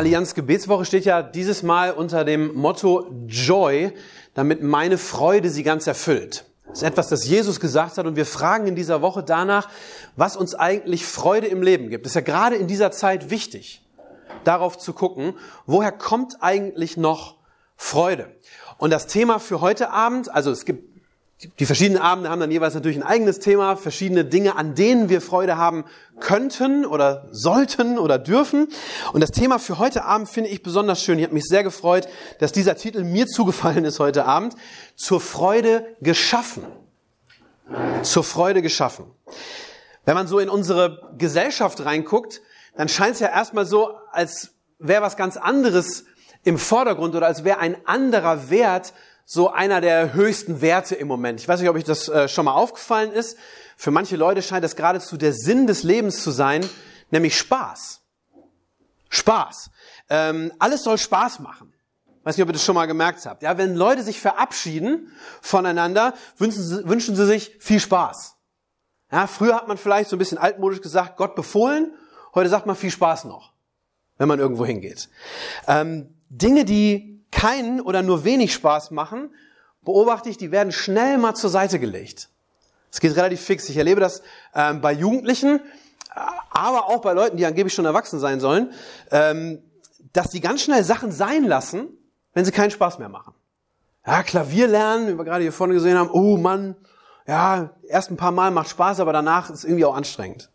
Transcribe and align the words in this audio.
Allianz 0.00 0.34
Gebetswoche 0.34 0.86
steht 0.86 1.04
ja 1.04 1.22
dieses 1.22 1.62
Mal 1.62 1.92
unter 1.92 2.24
dem 2.24 2.54
Motto 2.54 3.06
Joy, 3.26 3.92
damit 4.32 4.62
meine 4.62 4.96
Freude 4.96 5.50
sie 5.50 5.62
ganz 5.62 5.86
erfüllt. 5.86 6.46
Das 6.68 6.78
ist 6.78 6.84
etwas, 6.84 7.10
das 7.10 7.26
Jesus 7.26 7.60
gesagt 7.60 7.98
hat 7.98 8.06
und 8.06 8.16
wir 8.16 8.24
fragen 8.24 8.66
in 8.66 8.74
dieser 8.74 9.02
Woche 9.02 9.22
danach, 9.22 9.68
was 10.16 10.38
uns 10.38 10.54
eigentlich 10.54 11.04
Freude 11.04 11.48
im 11.48 11.60
Leben 11.60 11.90
gibt. 11.90 12.06
Das 12.06 12.12
ist 12.12 12.14
ja 12.14 12.22
gerade 12.22 12.56
in 12.56 12.66
dieser 12.66 12.92
Zeit 12.92 13.28
wichtig, 13.28 13.86
darauf 14.42 14.78
zu 14.78 14.94
gucken, 14.94 15.34
woher 15.66 15.92
kommt 15.92 16.38
eigentlich 16.40 16.96
noch 16.96 17.36
Freude? 17.76 18.34
Und 18.78 18.88
das 18.94 19.06
Thema 19.06 19.38
für 19.38 19.60
heute 19.60 19.90
Abend, 19.90 20.34
also 20.34 20.50
es 20.50 20.64
gibt 20.64 20.89
die 21.58 21.64
verschiedenen 21.64 22.02
Abende 22.02 22.28
haben 22.28 22.40
dann 22.40 22.50
jeweils 22.50 22.74
natürlich 22.74 22.98
ein 22.98 23.02
eigenes 23.02 23.38
Thema, 23.38 23.76
verschiedene 23.76 24.26
Dinge, 24.26 24.56
an 24.56 24.74
denen 24.74 25.08
wir 25.08 25.22
Freude 25.22 25.56
haben 25.56 25.84
könnten 26.18 26.84
oder 26.84 27.28
sollten 27.30 27.98
oder 27.98 28.18
dürfen. 28.18 28.68
Und 29.14 29.22
das 29.22 29.30
Thema 29.30 29.58
für 29.58 29.78
heute 29.78 30.04
Abend 30.04 30.28
finde 30.28 30.50
ich 30.50 30.62
besonders 30.62 31.02
schön. 31.02 31.18
Ich 31.18 31.24
habe 31.24 31.32
mich 31.32 31.46
sehr 31.46 31.62
gefreut, 31.62 32.08
dass 32.40 32.52
dieser 32.52 32.76
Titel 32.76 33.04
mir 33.04 33.26
zugefallen 33.26 33.86
ist 33.86 34.00
heute 34.00 34.26
Abend. 34.26 34.54
Zur 34.96 35.20
Freude 35.20 35.96
geschaffen. 36.02 36.64
Zur 38.02 38.24
Freude 38.24 38.60
geschaffen. 38.60 39.06
Wenn 40.04 40.16
man 40.16 40.26
so 40.26 40.40
in 40.40 40.50
unsere 40.50 41.10
Gesellschaft 41.16 41.82
reinguckt, 41.84 42.42
dann 42.76 42.88
scheint 42.88 43.14
es 43.14 43.20
ja 43.20 43.28
erstmal 43.28 43.64
so, 43.64 43.94
als 44.12 44.52
wäre 44.78 45.02
was 45.02 45.16
ganz 45.16 45.38
anderes 45.38 46.04
im 46.44 46.58
Vordergrund 46.58 47.14
oder 47.14 47.26
als 47.26 47.44
wäre 47.44 47.58
ein 47.58 47.76
anderer 47.86 48.50
Wert 48.50 48.92
so 49.32 49.52
einer 49.52 49.80
der 49.80 50.12
höchsten 50.12 50.60
Werte 50.60 50.96
im 50.96 51.06
Moment. 51.06 51.38
Ich 51.38 51.46
weiß 51.46 51.60
nicht, 51.60 51.70
ob 51.70 51.76
euch 51.76 51.84
das 51.84 52.08
äh, 52.08 52.26
schon 52.26 52.46
mal 52.46 52.54
aufgefallen 52.54 53.12
ist. 53.12 53.38
Für 53.76 53.92
manche 53.92 54.16
Leute 54.16 54.42
scheint 54.42 54.64
das 54.64 54.74
geradezu 54.74 55.16
der 55.16 55.32
Sinn 55.32 55.68
des 55.68 55.84
Lebens 55.84 56.24
zu 56.24 56.32
sein, 56.32 56.68
nämlich 57.12 57.38
Spaß. 57.38 58.00
Spaß. 59.08 59.70
Ähm, 60.08 60.50
alles 60.58 60.82
soll 60.82 60.98
Spaß 60.98 61.38
machen. 61.38 61.72
Weiß 62.24 62.36
nicht, 62.36 62.42
ob 62.42 62.48
ihr 62.48 62.54
das 62.54 62.64
schon 62.64 62.74
mal 62.74 62.86
gemerkt 62.86 63.24
habt. 63.24 63.44
Ja, 63.44 63.56
wenn 63.56 63.76
Leute 63.76 64.02
sich 64.02 64.18
verabschieden 64.18 65.12
voneinander, 65.40 66.14
wünschen 66.36 66.64
sie, 66.64 66.88
wünschen 66.88 67.14
sie 67.14 67.24
sich 67.24 67.56
viel 67.60 67.78
Spaß. 67.78 68.34
Ja, 69.12 69.28
früher 69.28 69.54
hat 69.54 69.68
man 69.68 69.78
vielleicht 69.78 70.10
so 70.10 70.16
ein 70.16 70.18
bisschen 70.18 70.38
altmodisch 70.38 70.80
gesagt, 70.80 71.16
Gott 71.16 71.36
befohlen. 71.36 71.92
Heute 72.34 72.48
sagt 72.48 72.66
man 72.66 72.74
viel 72.74 72.90
Spaß 72.90 73.26
noch, 73.26 73.52
wenn 74.18 74.26
man 74.26 74.40
irgendwo 74.40 74.66
hingeht. 74.66 75.08
Ähm, 75.68 76.16
Dinge, 76.30 76.64
die 76.64 77.19
keinen 77.30 77.80
oder 77.80 78.02
nur 78.02 78.24
wenig 78.24 78.52
Spaß 78.52 78.90
machen, 78.90 79.34
beobachte 79.82 80.28
ich, 80.28 80.36
die 80.36 80.50
werden 80.50 80.72
schnell 80.72 81.18
mal 81.18 81.34
zur 81.34 81.50
Seite 81.50 81.78
gelegt. 81.78 82.28
Es 82.92 83.00
geht 83.00 83.16
relativ 83.16 83.40
fix. 83.40 83.68
Ich 83.68 83.76
erlebe 83.76 84.00
das 84.00 84.22
ähm, 84.54 84.80
bei 84.80 84.92
Jugendlichen, 84.92 85.60
aber 86.50 86.88
auch 86.88 87.00
bei 87.00 87.12
Leuten, 87.12 87.36
die 87.36 87.46
angeblich 87.46 87.72
schon 87.72 87.84
erwachsen 87.84 88.18
sein 88.18 88.40
sollen, 88.40 88.72
ähm, 89.10 89.62
dass 90.12 90.30
die 90.30 90.40
ganz 90.40 90.62
schnell 90.62 90.82
Sachen 90.82 91.12
sein 91.12 91.44
lassen, 91.44 91.88
wenn 92.34 92.44
sie 92.44 92.52
keinen 92.52 92.70
Spaß 92.70 92.98
mehr 92.98 93.08
machen. 93.08 93.34
Ja, 94.06 94.22
Klavier 94.22 94.66
lernen, 94.66 95.08
wie 95.08 95.18
wir 95.18 95.24
gerade 95.24 95.42
hier 95.42 95.52
vorne 95.52 95.74
gesehen 95.74 95.96
haben, 95.96 96.10
oh 96.10 96.36
Mann, 96.36 96.74
ja, 97.26 97.70
erst 97.88 98.10
ein 98.10 98.16
paar 98.16 98.32
Mal 98.32 98.50
macht 98.50 98.70
Spaß, 98.70 98.98
aber 98.98 99.12
danach 99.12 99.50
ist 99.50 99.64
irgendwie 99.64 99.84
auch 99.84 99.94
anstrengend. 99.94 100.50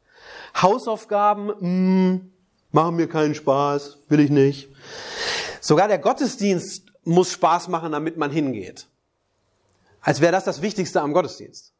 Hausaufgaben, 0.62 1.48
mh, 1.48 1.62
mm, 1.62 2.32
machen 2.72 2.96
mir 2.96 3.08
keinen 3.08 3.36
Spaß, 3.36 4.00
will 4.10 4.20
ich 4.20 4.30
nicht. 4.30 4.70
Sogar 5.66 5.88
der 5.88 5.98
Gottesdienst 5.98 6.94
muss 7.06 7.32
Spaß 7.32 7.70
machen, 7.70 7.92
damit 7.92 8.18
man 8.18 8.30
hingeht. 8.30 8.86
Als 10.00 10.22
wäre 10.22 10.32
das 10.32 10.44
das 10.44 10.62
Wichtigste 10.62 11.02
am 11.02 11.12
Gottesdienst. 11.12 11.74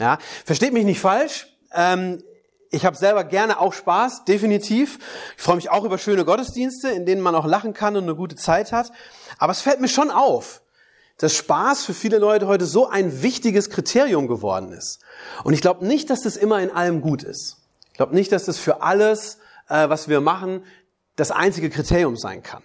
Ja, 0.00 0.18
versteht 0.44 0.72
mich 0.72 0.84
nicht 0.84 0.98
falsch. 0.98 1.46
Ähm, 1.72 2.24
ich 2.70 2.84
habe 2.84 2.96
selber 2.96 3.22
gerne 3.22 3.60
auch 3.60 3.72
Spaß, 3.72 4.24
definitiv. 4.24 4.98
Ich 5.36 5.42
freue 5.44 5.54
mich 5.54 5.70
auch 5.70 5.84
über 5.84 5.96
schöne 5.96 6.24
Gottesdienste, 6.24 6.88
in 6.88 7.06
denen 7.06 7.20
man 7.20 7.36
auch 7.36 7.46
lachen 7.46 7.72
kann 7.72 7.94
und 7.94 8.02
eine 8.02 8.16
gute 8.16 8.34
Zeit 8.34 8.72
hat. 8.72 8.90
Aber 9.38 9.52
es 9.52 9.60
fällt 9.60 9.80
mir 9.80 9.86
schon 9.86 10.10
auf, 10.10 10.60
dass 11.18 11.32
Spaß 11.36 11.84
für 11.84 11.94
viele 11.94 12.18
Leute 12.18 12.48
heute 12.48 12.66
so 12.66 12.88
ein 12.88 13.22
wichtiges 13.22 13.70
Kriterium 13.70 14.26
geworden 14.26 14.72
ist. 14.72 14.98
Und 15.44 15.54
ich 15.54 15.60
glaube 15.60 15.86
nicht, 15.86 16.10
dass 16.10 16.22
das 16.22 16.36
immer 16.36 16.60
in 16.60 16.72
allem 16.72 17.00
gut 17.00 17.22
ist. 17.22 17.58
Ich 17.92 17.96
glaube 17.96 18.12
nicht, 18.12 18.32
dass 18.32 18.46
das 18.46 18.58
für 18.58 18.82
alles, 18.82 19.38
äh, 19.68 19.88
was 19.88 20.08
wir 20.08 20.20
machen, 20.20 20.64
das 21.14 21.30
einzige 21.30 21.70
Kriterium 21.70 22.16
sein 22.16 22.42
kann. 22.42 22.64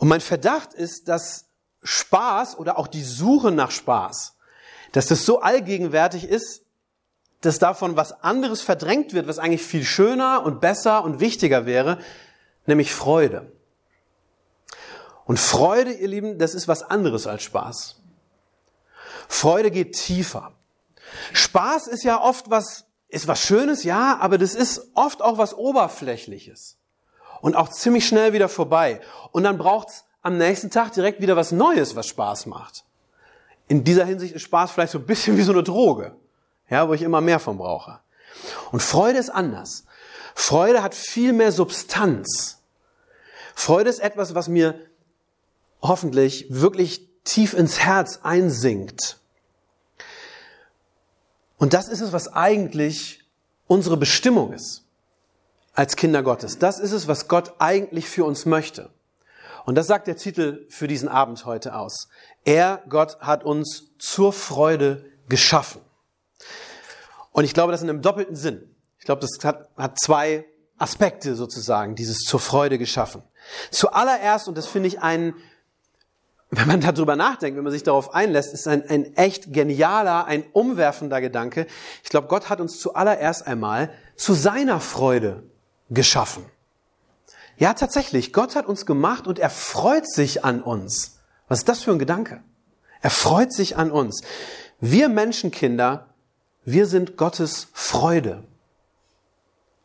Und 0.00 0.08
mein 0.08 0.20
Verdacht 0.20 0.72
ist, 0.72 1.08
dass 1.08 1.46
Spaß 1.82 2.58
oder 2.58 2.78
auch 2.78 2.86
die 2.86 3.02
Suche 3.02 3.50
nach 3.50 3.70
Spaß, 3.70 4.36
dass 4.92 5.06
das 5.06 5.24
so 5.24 5.40
allgegenwärtig 5.40 6.24
ist, 6.24 6.62
dass 7.42 7.58
davon 7.58 7.96
was 7.96 8.12
anderes 8.22 8.60
verdrängt 8.62 9.12
wird, 9.12 9.26
was 9.26 9.38
eigentlich 9.38 9.62
viel 9.62 9.84
schöner 9.84 10.42
und 10.44 10.60
besser 10.60 11.04
und 11.04 11.20
wichtiger 11.20 11.64
wäre, 11.64 11.98
nämlich 12.66 12.94
Freude. 12.94 13.52
Und 15.24 15.38
Freude, 15.38 15.92
ihr 15.92 16.08
Lieben, 16.08 16.38
das 16.38 16.54
ist 16.54 16.66
was 16.66 16.82
anderes 16.82 17.26
als 17.26 17.42
Spaß. 17.42 18.00
Freude 19.28 19.70
geht 19.70 19.94
tiefer. 19.94 20.52
Spaß 21.32 21.86
ist 21.86 22.04
ja 22.04 22.20
oft 22.20 22.50
was, 22.50 22.86
ist 23.08 23.28
was 23.28 23.40
Schönes, 23.40 23.84
ja, 23.84 24.18
aber 24.18 24.38
das 24.38 24.54
ist 24.54 24.90
oft 24.94 25.22
auch 25.22 25.38
was 25.38 25.54
Oberflächliches 25.54 26.79
und 27.40 27.56
auch 27.56 27.68
ziemlich 27.68 28.06
schnell 28.06 28.32
wieder 28.32 28.48
vorbei. 28.48 29.00
Und 29.32 29.44
dann 29.44 29.58
braucht's 29.58 30.04
am 30.22 30.36
nächsten 30.36 30.70
Tag 30.70 30.92
direkt 30.92 31.20
wieder 31.20 31.36
was 31.36 31.52
Neues, 31.52 31.96
was 31.96 32.06
Spaß 32.06 32.46
macht. 32.46 32.84
In 33.68 33.84
dieser 33.84 34.04
Hinsicht 34.04 34.34
ist 34.34 34.42
Spaß 34.42 34.72
vielleicht 34.72 34.92
so 34.92 34.98
ein 34.98 35.06
bisschen 35.06 35.36
wie 35.36 35.42
so 35.42 35.52
eine 35.52 35.62
Droge, 35.62 36.14
ja, 36.68 36.88
wo 36.88 36.94
ich 36.94 37.02
immer 37.02 37.20
mehr 37.20 37.38
von 37.38 37.56
brauche. 37.56 38.00
Und 38.72 38.82
Freude 38.82 39.18
ist 39.18 39.30
anders. 39.30 39.84
Freude 40.34 40.82
hat 40.82 40.94
viel 40.94 41.32
mehr 41.32 41.52
Substanz. 41.52 42.58
Freude 43.54 43.90
ist 43.90 44.00
etwas, 44.00 44.34
was 44.34 44.48
mir 44.48 44.86
hoffentlich 45.82 46.46
wirklich 46.48 47.08
tief 47.24 47.54
ins 47.54 47.80
Herz 47.80 48.20
einsinkt. 48.22 49.18
Und 51.58 51.74
das 51.74 51.88
ist 51.88 52.00
es, 52.00 52.12
was 52.12 52.32
eigentlich 52.32 53.22
unsere 53.66 53.96
Bestimmung 53.96 54.52
ist 54.52 54.84
als 55.80 55.96
Kinder 55.96 56.22
Gottes. 56.22 56.58
Das 56.58 56.78
ist 56.78 56.92
es, 56.92 57.08
was 57.08 57.26
Gott 57.26 57.54
eigentlich 57.58 58.06
für 58.06 58.26
uns 58.26 58.44
möchte. 58.44 58.90
Und 59.64 59.76
das 59.76 59.86
sagt 59.86 60.08
der 60.08 60.16
Titel 60.18 60.66
für 60.68 60.86
diesen 60.86 61.08
Abend 61.08 61.46
heute 61.46 61.74
aus. 61.74 62.10
Er, 62.44 62.82
Gott, 62.90 63.18
hat 63.20 63.44
uns 63.44 63.84
zur 63.98 64.34
Freude 64.34 65.06
geschaffen. 65.30 65.80
Und 67.32 67.44
ich 67.44 67.54
glaube, 67.54 67.72
das 67.72 67.80
in 67.80 67.88
einem 67.88 68.02
doppelten 68.02 68.36
Sinn. 68.36 68.68
Ich 68.98 69.06
glaube, 69.06 69.22
das 69.22 69.42
hat, 69.42 69.70
hat 69.78 69.98
zwei 69.98 70.44
Aspekte 70.76 71.34
sozusagen, 71.34 71.94
dieses 71.94 72.18
zur 72.18 72.40
Freude 72.40 72.76
geschaffen. 72.76 73.22
Zuallererst, 73.70 74.48
und 74.48 74.58
das 74.58 74.66
finde 74.66 74.88
ich 74.88 75.00
ein, 75.00 75.32
wenn 76.50 76.68
man 76.68 76.82
darüber 76.82 77.16
nachdenkt, 77.16 77.56
wenn 77.56 77.64
man 77.64 77.72
sich 77.72 77.84
darauf 77.84 78.12
einlässt, 78.12 78.52
ist 78.52 78.68
ein, 78.68 78.86
ein 78.86 79.16
echt 79.16 79.50
genialer, 79.54 80.26
ein 80.26 80.44
umwerfender 80.52 81.22
Gedanke. 81.22 81.66
Ich 82.02 82.10
glaube, 82.10 82.28
Gott 82.28 82.50
hat 82.50 82.60
uns 82.60 82.78
zuallererst 82.80 83.46
einmal 83.46 83.88
zu 84.16 84.34
seiner 84.34 84.80
Freude 84.80 85.44
geschaffen. 85.90 86.44
Ja, 87.58 87.74
tatsächlich, 87.74 88.32
Gott 88.32 88.56
hat 88.56 88.66
uns 88.66 88.86
gemacht 88.86 89.26
und 89.26 89.38
er 89.38 89.50
freut 89.50 90.08
sich 90.08 90.44
an 90.44 90.62
uns. 90.62 91.18
Was 91.48 91.58
ist 91.58 91.68
das 91.68 91.82
für 91.82 91.90
ein 91.90 91.98
Gedanke? 91.98 92.42
Er 93.02 93.10
freut 93.10 93.52
sich 93.52 93.76
an 93.76 93.90
uns. 93.90 94.22
Wir 94.80 95.08
Menschenkinder, 95.08 96.06
wir 96.64 96.86
sind 96.86 97.16
Gottes 97.16 97.68
Freude. 97.72 98.44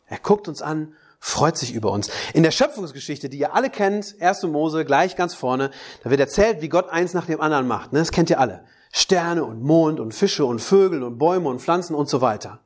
Er 0.07 0.19
guckt 0.19 0.47
uns 0.47 0.61
an, 0.61 0.93
freut 1.19 1.57
sich 1.57 1.73
über 1.73 1.91
uns. 1.91 2.09
In 2.33 2.43
der 2.43 2.51
Schöpfungsgeschichte, 2.51 3.29
die 3.29 3.39
ihr 3.39 3.53
alle 3.53 3.69
kennt, 3.69 4.15
1. 4.19 4.43
Mose, 4.43 4.85
gleich 4.85 5.15
ganz 5.15 5.33
vorne, 5.33 5.71
da 6.03 6.09
wird 6.09 6.19
erzählt, 6.19 6.61
wie 6.61 6.69
Gott 6.69 6.89
eins 6.89 7.13
nach 7.13 7.25
dem 7.25 7.41
anderen 7.41 7.67
macht. 7.67 7.93
Ne? 7.93 7.99
Das 7.99 8.11
kennt 8.11 8.29
ihr 8.29 8.39
alle. 8.39 8.63
Sterne 8.91 9.43
und 9.43 9.61
Mond 9.61 9.99
und 9.99 10.13
Fische 10.13 10.45
und 10.45 10.59
Vögel 10.59 11.03
und 11.03 11.17
Bäume 11.17 11.49
und 11.49 11.61
Pflanzen 11.61 11.95
und 11.95 12.07
so 12.07 12.21
weiter. 12.21 12.59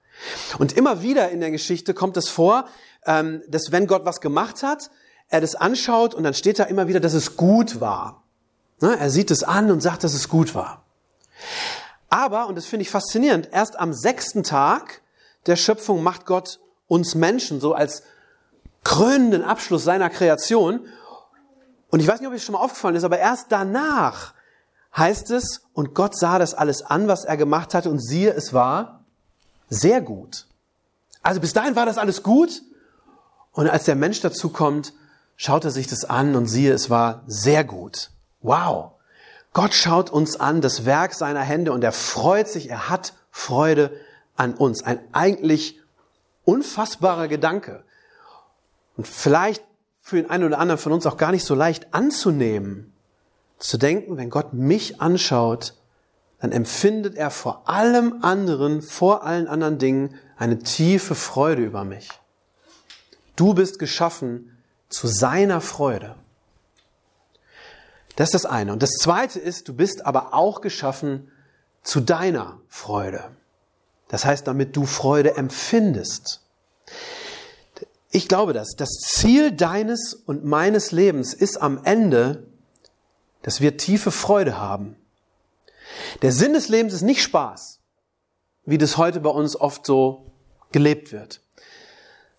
Und 0.58 0.74
immer 0.74 1.02
wieder 1.02 1.30
in 1.30 1.40
der 1.40 1.52
Geschichte 1.52 1.94
kommt 1.94 2.18
es 2.18 2.30
vor, 2.30 2.66
ähm, 3.06 3.42
dass 3.48 3.72
wenn 3.72 3.88
Gott 3.88 4.06
was 4.06 4.22
gemacht 4.22 4.63
hat, 4.63 4.90
er 5.30 5.42
das 5.42 5.56
anschaut 5.56 6.13
und 6.13 6.24
dann 6.24 6.34
steht 6.34 6.60
da 6.60 6.63
immer 6.63 6.88
wieder, 6.88 7.00
dass 7.00 7.13
es 7.13 7.38
gut 7.38 7.80
war. 7.80 8.24
Ne? 8.81 8.98
Er 9.00 9.10
sieht 9.10 9.31
es 9.31 9.44
an 9.44 9.72
und 9.72 9.81
sagt, 9.81 10.04
dass 10.04 10.13
es 10.13 10.30
gut 10.30 10.56
war. 10.56 10.84
Aber, 12.10 12.48
und 12.48 12.56
das 12.56 12.66
finde 12.66 12.81
ich 12.84 12.90
faszinierend, 12.90 13.50
erst 13.51 13.80
am 13.80 13.94
sechsten 13.94 14.44
Tag 14.44 15.01
der 15.46 15.56
Schöpfung 15.56 16.04
macht 16.04 16.25
Gott 16.25 16.60
uns 16.88 17.16
Menschen 17.16 17.62
so 17.62 17.74
als 17.74 18.04
krönenden 18.84 19.44
Abschluss 19.44 19.84
seiner 19.84 20.10
Kreation. 20.10 20.88
Und 21.92 22.00
ich 22.00 22.07
weiß 22.07 22.19
nicht, 22.19 22.28
ob 22.28 22.34
es 22.34 22.44
schon 22.44 22.54
mal 22.54 22.60
aufgefallen 22.60 22.95
ist, 22.95 23.04
aber 23.04 23.19
erst 23.19 23.48
danach 23.50 24.34
heißt 24.98 25.30
es, 25.31 25.62
und 25.74 25.94
Gott 25.94 26.18
sah 26.18 26.40
das 26.40 26.54
alles 26.54 26.81
an, 26.81 27.07
was 27.07 27.25
er 27.25 27.38
gemacht 27.38 27.74
hatte, 27.74 27.90
und 27.90 28.00
siehe, 28.00 28.31
es 28.34 28.54
war 28.54 29.06
sehr 29.69 30.02
gut. 30.02 30.48
Also 31.22 31.40
bis 31.40 31.54
dahin 31.54 31.75
war 31.75 31.86
das 31.86 31.98
alles 31.98 32.24
gut. 32.24 32.63
Und 33.60 33.70
als 33.70 33.84
der 33.84 33.96
Mensch 33.96 34.22
dazu 34.22 34.48
kommt, 34.48 34.94
schaut 35.36 35.66
er 35.66 35.72
sich 35.72 35.86
das 35.86 36.06
an 36.06 36.38
und 36.38 36.46
siehe, 36.46 36.72
es 36.72 36.90
war 36.90 37.24
sehr 37.28 37.66
gut. 37.66 38.10
Wow. 38.40 38.92
Gott 39.52 39.74
schaut 39.74 40.10
uns 40.10 40.40
an, 40.40 40.62
das 40.62 40.86
Werk 40.86 41.14
seiner 41.14 41.42
Hände, 41.42 41.74
und 41.74 41.84
er 41.84 41.92
freut 41.92 42.48
sich, 42.48 42.70
er 42.70 42.88
hat 42.88 43.12
Freude 43.32 43.92
an 44.38 44.54
uns. 44.54 44.82
Ein 44.86 45.02
eigentlich 45.12 45.78
unfassbarer 46.46 47.28
Gedanke. 47.28 47.84
Und 48.96 49.10
vielleicht 49.10 49.62
für 50.04 50.16
den 50.16 50.30
einen 50.30 50.46
oder 50.46 50.60
anderen 50.60 50.80
von 50.80 50.94
uns 50.94 51.06
auch 51.06 51.18
gar 51.18 51.32
nicht 51.32 51.44
so 51.44 51.54
leicht 51.54 51.94
anzunehmen, 51.94 52.94
zu 53.58 53.78
denken, 53.78 54.16
wenn 54.16 54.30
Gott 54.30 54.54
mich 54.54 55.02
anschaut, 55.02 55.74
dann 56.40 56.54
empfindet 56.54 57.18
er 57.18 57.30
vor 57.30 57.68
allem 57.68 58.20
anderen, 58.22 58.82
vor 58.82 59.26
allen 59.26 59.50
anderen 59.50 59.80
Dingen 59.80 60.16
eine 60.38 60.60
tiefe 60.60 61.14
Freude 61.14 61.66
über 61.66 61.84
mich. 61.84 62.10
Du 63.40 63.54
bist 63.54 63.80
geschaffen 63.80 64.58
zu 64.90 65.08
seiner 65.08 65.62
Freude. 65.62 66.16
Das 68.18 68.28
ist 68.28 68.34
das 68.34 68.46
eine. 68.46 68.74
Und 68.74 68.84
das 68.84 68.98
zweite 69.00 69.40
ist, 69.40 69.70
du 69.70 69.74
bist 69.74 70.06
aber 70.06 70.34
auch 70.34 70.60
geschaffen 70.60 71.32
zu 71.82 72.02
deiner 72.02 72.60
Freude. 72.68 73.32
Das 74.10 74.26
heißt, 74.26 74.46
damit 74.46 74.76
du 74.76 74.86
Freude 74.86 75.38
empfindest. 75.38 76.42
Ich 78.12 78.28
glaube 78.28 78.52
das. 78.52 78.72
Das 78.76 78.90
Ziel 78.90 79.54
deines 79.54 80.14
und 80.14 80.44
meines 80.44 80.92
Lebens 80.92 81.34
ist 81.34 81.62
am 81.62 81.86
Ende, 81.86 82.46
dass 83.42 83.62
wir 83.62 83.78
tiefe 83.78 84.12
Freude 84.12 84.58
haben. 84.58 84.98
Der 86.24 86.34
Sinn 86.34 86.52
des 86.52 86.68
Lebens 86.68 86.94
ist 86.94 87.04
nicht 87.04 87.24
Spaß, 87.24 87.80
wie 88.66 88.78
das 88.78 88.98
heute 88.98 89.22
bei 89.22 89.30
uns 89.30 89.56
oft 89.56 89.86
so 89.86 90.30
gelebt 90.74 91.14
wird, 91.14 91.40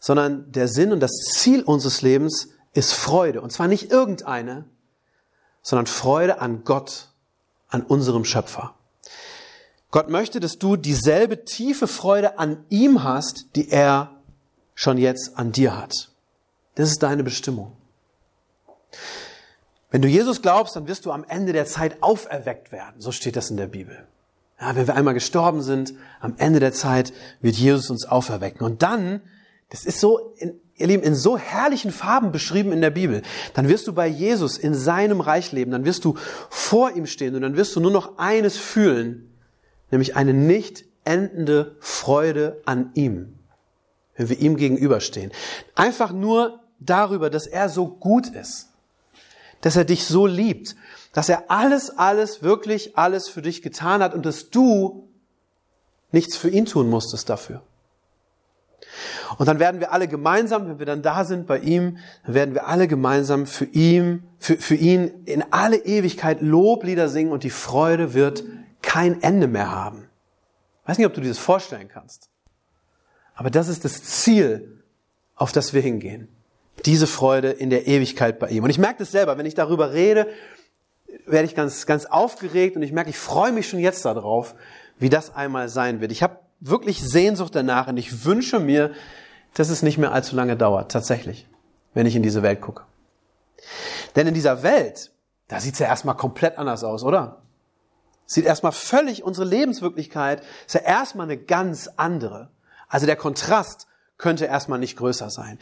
sondern 0.00 0.50
der 0.50 0.66
Sinn 0.66 0.92
und 0.92 1.00
das 1.00 1.12
Ziel 1.12 1.62
unseres 1.62 2.02
Lebens 2.02 2.48
ist 2.72 2.92
Freude. 2.92 3.40
Und 3.40 3.52
zwar 3.52 3.68
nicht 3.68 3.92
irgendeine, 3.92 4.64
sondern 5.62 5.86
Freude 5.86 6.40
an 6.40 6.64
Gott, 6.64 7.08
an 7.68 7.82
unserem 7.82 8.24
Schöpfer. 8.24 8.74
Gott 9.90 10.08
möchte, 10.08 10.40
dass 10.40 10.58
du 10.58 10.76
dieselbe 10.76 11.44
tiefe 11.44 11.86
Freude 11.86 12.38
an 12.38 12.64
ihm 12.68 13.04
hast, 13.04 13.54
die 13.56 13.70
er 13.70 14.16
schon 14.74 14.98
jetzt 14.98 15.36
an 15.36 15.52
dir 15.52 15.76
hat. 15.76 16.10
Das 16.76 16.90
ist 16.90 17.02
deine 17.02 17.22
Bestimmung. 17.22 17.76
Wenn 19.90 20.02
du 20.02 20.08
Jesus 20.08 20.40
glaubst, 20.40 20.76
dann 20.76 20.86
wirst 20.86 21.04
du 21.04 21.12
am 21.12 21.24
Ende 21.24 21.52
der 21.52 21.66
Zeit 21.66 22.02
auferweckt 22.02 22.70
werden. 22.70 23.00
So 23.00 23.10
steht 23.12 23.36
das 23.36 23.50
in 23.50 23.56
der 23.56 23.66
Bibel. 23.66 24.06
Ja, 24.60 24.76
wenn 24.76 24.86
wir 24.86 24.94
einmal 24.94 25.14
gestorben 25.14 25.62
sind, 25.62 25.94
am 26.20 26.34
Ende 26.38 26.60
der 26.60 26.72
Zeit 26.72 27.12
wird 27.40 27.56
Jesus 27.56 27.90
uns 27.90 28.06
auferwecken. 28.06 28.64
Und 28.64 28.82
dann, 28.82 29.20
das 29.70 29.84
ist 29.84 30.00
so, 30.00 30.34
in, 30.36 30.60
ihr 30.76 30.86
Lieben, 30.86 31.02
in 31.02 31.14
so 31.14 31.38
herrlichen 31.38 31.92
Farben 31.92 32.32
beschrieben 32.32 32.72
in 32.72 32.80
der 32.80 32.90
Bibel, 32.90 33.22
dann 33.54 33.68
wirst 33.68 33.86
du 33.86 33.92
bei 33.92 34.06
Jesus 34.06 34.58
in 34.58 34.74
seinem 34.74 35.20
Reich 35.20 35.52
leben, 35.52 35.70
dann 35.70 35.84
wirst 35.84 36.04
du 36.04 36.16
vor 36.48 36.92
ihm 36.92 37.06
stehen 37.06 37.34
und 37.34 37.42
dann 37.42 37.56
wirst 37.56 37.74
du 37.76 37.80
nur 37.80 37.90
noch 37.90 38.18
eines 38.18 38.56
fühlen, 38.56 39.32
nämlich 39.90 40.16
eine 40.16 40.34
nicht 40.34 40.84
endende 41.04 41.76
Freude 41.80 42.60
an 42.64 42.90
ihm, 42.94 43.38
wenn 44.16 44.28
wir 44.28 44.38
ihm 44.38 44.56
gegenüberstehen. 44.56 45.32
Einfach 45.74 46.12
nur 46.12 46.60
darüber, 46.78 47.30
dass 47.30 47.46
er 47.46 47.68
so 47.68 47.86
gut 47.86 48.28
ist 48.28 48.70
dass 49.60 49.76
er 49.76 49.84
dich 49.84 50.06
so 50.06 50.26
liebt, 50.26 50.76
dass 51.12 51.28
er 51.28 51.50
alles, 51.50 51.90
alles, 51.90 52.42
wirklich 52.42 52.96
alles 52.96 53.28
für 53.28 53.42
dich 53.42 53.62
getan 53.62 54.02
hat 54.02 54.14
und 54.14 54.24
dass 54.24 54.50
du 54.50 55.08
nichts 56.12 56.36
für 56.36 56.48
ihn 56.48 56.66
tun 56.66 56.88
musstest 56.88 57.28
dafür. 57.28 57.62
Und 59.38 59.46
dann 59.46 59.58
werden 59.58 59.80
wir 59.80 59.92
alle 59.92 60.08
gemeinsam, 60.08 60.68
wenn 60.68 60.78
wir 60.78 60.86
dann 60.86 61.02
da 61.02 61.24
sind 61.24 61.46
bei 61.46 61.58
ihm, 61.58 61.98
dann 62.24 62.34
werden 62.34 62.54
wir 62.54 62.66
alle 62.68 62.88
gemeinsam 62.88 63.46
für 63.46 63.66
ihn, 63.66 64.24
für, 64.38 64.56
für 64.56 64.74
ihn 64.74 65.24
in 65.26 65.44
alle 65.50 65.76
Ewigkeit 65.76 66.40
Loblieder 66.40 67.08
singen 67.08 67.32
und 67.32 67.44
die 67.44 67.50
Freude 67.50 68.14
wird 68.14 68.44
kein 68.82 69.22
Ende 69.22 69.46
mehr 69.46 69.70
haben. 69.70 70.08
Ich 70.82 70.88
weiß 70.88 70.98
nicht, 70.98 71.06
ob 71.06 71.14
du 71.14 71.20
dir 71.20 71.28
das 71.28 71.38
vorstellen 71.38 71.88
kannst. 71.88 72.28
Aber 73.34 73.50
das 73.50 73.68
ist 73.68 73.84
das 73.84 74.02
Ziel, 74.02 74.82
auf 75.36 75.52
das 75.52 75.72
wir 75.72 75.80
hingehen 75.80 76.28
diese 76.86 77.06
Freude 77.06 77.50
in 77.50 77.70
der 77.70 77.86
Ewigkeit 77.86 78.38
bei 78.38 78.48
ihm. 78.48 78.64
Und 78.64 78.70
ich 78.70 78.78
merke 78.78 79.00
das 79.00 79.10
selber, 79.10 79.38
wenn 79.38 79.46
ich 79.46 79.54
darüber 79.54 79.92
rede, 79.92 80.26
werde 81.26 81.46
ich 81.46 81.54
ganz, 81.54 81.86
ganz 81.86 82.06
aufgeregt 82.06 82.76
und 82.76 82.82
ich 82.82 82.92
merke, 82.92 83.10
ich 83.10 83.18
freue 83.18 83.52
mich 83.52 83.68
schon 83.68 83.80
jetzt 83.80 84.04
darauf, 84.04 84.54
wie 84.98 85.08
das 85.08 85.34
einmal 85.34 85.68
sein 85.68 86.00
wird. 86.00 86.12
Ich 86.12 86.22
habe 86.22 86.38
wirklich 86.60 87.02
Sehnsucht 87.02 87.54
danach 87.54 87.88
und 87.88 87.96
ich 87.96 88.24
wünsche 88.24 88.60
mir, 88.60 88.92
dass 89.54 89.70
es 89.70 89.82
nicht 89.82 89.98
mehr 89.98 90.12
allzu 90.12 90.36
lange 90.36 90.56
dauert, 90.56 90.92
tatsächlich, 90.92 91.48
wenn 91.94 92.06
ich 92.06 92.14
in 92.14 92.22
diese 92.22 92.42
Welt 92.42 92.60
gucke. 92.60 92.84
Denn 94.16 94.26
in 94.26 94.34
dieser 94.34 94.62
Welt, 94.62 95.10
da 95.48 95.60
sieht 95.60 95.74
es 95.74 95.80
ja 95.80 95.86
erstmal 95.86 96.16
komplett 96.16 96.58
anders 96.58 96.84
aus, 96.84 97.02
oder? 97.02 97.42
Sieht 98.26 98.44
erstmal 98.44 98.72
völlig 98.72 99.24
unsere 99.24 99.46
Lebenswirklichkeit, 99.46 100.42
ist 100.66 100.74
ja 100.74 100.82
erstmal 100.82 101.26
eine 101.26 101.36
ganz 101.36 101.90
andere. 101.96 102.50
Also 102.88 103.06
der 103.06 103.16
Kontrast 103.16 103.88
könnte 104.18 104.44
erstmal 104.44 104.78
nicht 104.78 104.96
größer 104.96 105.30
sein. 105.30 105.58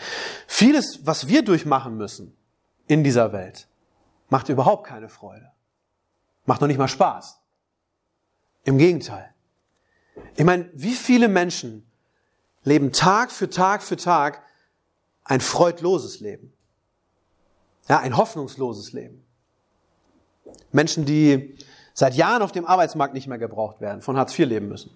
Vieles, 0.47 1.07
was 1.07 1.29
wir 1.29 1.43
durchmachen 1.43 1.97
müssen 1.97 2.37
in 2.87 3.05
dieser 3.05 3.33
Welt, 3.33 3.69
macht 4.29 4.49
überhaupt 4.49 4.87
keine 4.87 5.09
Freude. 5.09 5.51
Macht 6.45 6.61
noch 6.61 6.69
nicht 6.69 6.79
mal 6.79 6.89
Spaß. 6.89 7.41
Im 8.65 8.77
Gegenteil. 8.79 9.33
Ich 10.37 10.45
meine, 10.45 10.69
wie 10.73 10.95
viele 10.95 11.29
Menschen 11.29 11.85
leben 12.65 12.93
Tag 12.93 13.33
für 13.33 13.51
Tag 13.51 13.83
für 13.83 13.97
Tag 13.97 14.43
ein 15.25 15.41
freudloses 15.41 16.21
Leben? 16.21 16.53
Ja, 17.89 17.99
ein 18.01 18.17
hoffnungsloses 18.17 18.93
Leben. 18.93 19.25
Menschen, 20.73 21.05
die 21.05 21.57
seit 21.95 22.15
Jahren 22.15 22.43
auf 22.43 22.53
dem 22.53 22.67
Arbeitsmarkt 22.67 23.15
nicht 23.15 23.27
mehr 23.27 23.39
gebraucht 23.39 23.81
werden, 23.81 24.03
von 24.03 24.17
Hartz 24.17 24.39
IV 24.39 24.49
leben 24.49 24.69
müssen. 24.69 24.91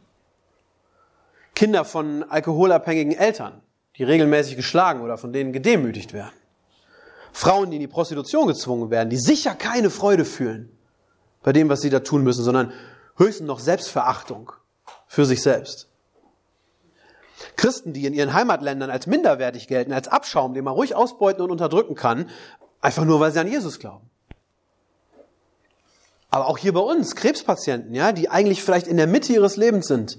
Kinder 1.54 1.84
von 1.84 2.22
alkoholabhängigen 2.22 3.12
Eltern, 3.12 3.60
die 3.96 4.04
regelmäßig 4.04 4.56
geschlagen 4.56 5.00
oder 5.02 5.18
von 5.18 5.32
denen 5.32 5.52
gedemütigt 5.52 6.12
werden. 6.12 6.32
Frauen, 7.32 7.70
die 7.70 7.76
in 7.76 7.80
die 7.80 7.88
Prostitution 7.88 8.46
gezwungen 8.46 8.90
werden, 8.90 9.10
die 9.10 9.16
sicher 9.16 9.54
keine 9.54 9.90
Freude 9.90 10.24
fühlen 10.24 10.70
bei 11.42 11.52
dem, 11.52 11.68
was 11.68 11.80
sie 11.80 11.90
da 11.90 12.00
tun 12.00 12.22
müssen, 12.22 12.44
sondern 12.44 12.72
höchstens 13.16 13.46
noch 13.46 13.58
Selbstverachtung 13.58 14.52
für 15.12 15.26
sich 15.26 15.42
selbst. 15.42 15.88
Christen, 17.56 17.92
die 17.92 18.06
in 18.06 18.14
ihren 18.14 18.32
Heimatländern 18.32 18.88
als 18.88 19.06
minderwertig 19.06 19.68
gelten, 19.68 19.92
als 19.92 20.08
Abschaum, 20.08 20.54
den 20.54 20.64
man 20.64 20.72
ruhig 20.72 20.94
ausbeuten 20.94 21.42
und 21.42 21.50
unterdrücken 21.50 21.94
kann, 21.94 22.30
einfach 22.80 23.04
nur, 23.04 23.20
weil 23.20 23.30
sie 23.30 23.38
an 23.38 23.46
Jesus 23.46 23.78
glauben. 23.78 24.08
Aber 26.30 26.46
auch 26.46 26.56
hier 26.56 26.72
bei 26.72 26.80
uns, 26.80 27.14
Krebspatienten, 27.14 27.94
ja, 27.94 28.12
die 28.12 28.30
eigentlich 28.30 28.62
vielleicht 28.62 28.86
in 28.86 28.96
der 28.96 29.06
Mitte 29.06 29.34
ihres 29.34 29.58
Lebens 29.58 29.86
sind, 29.86 30.16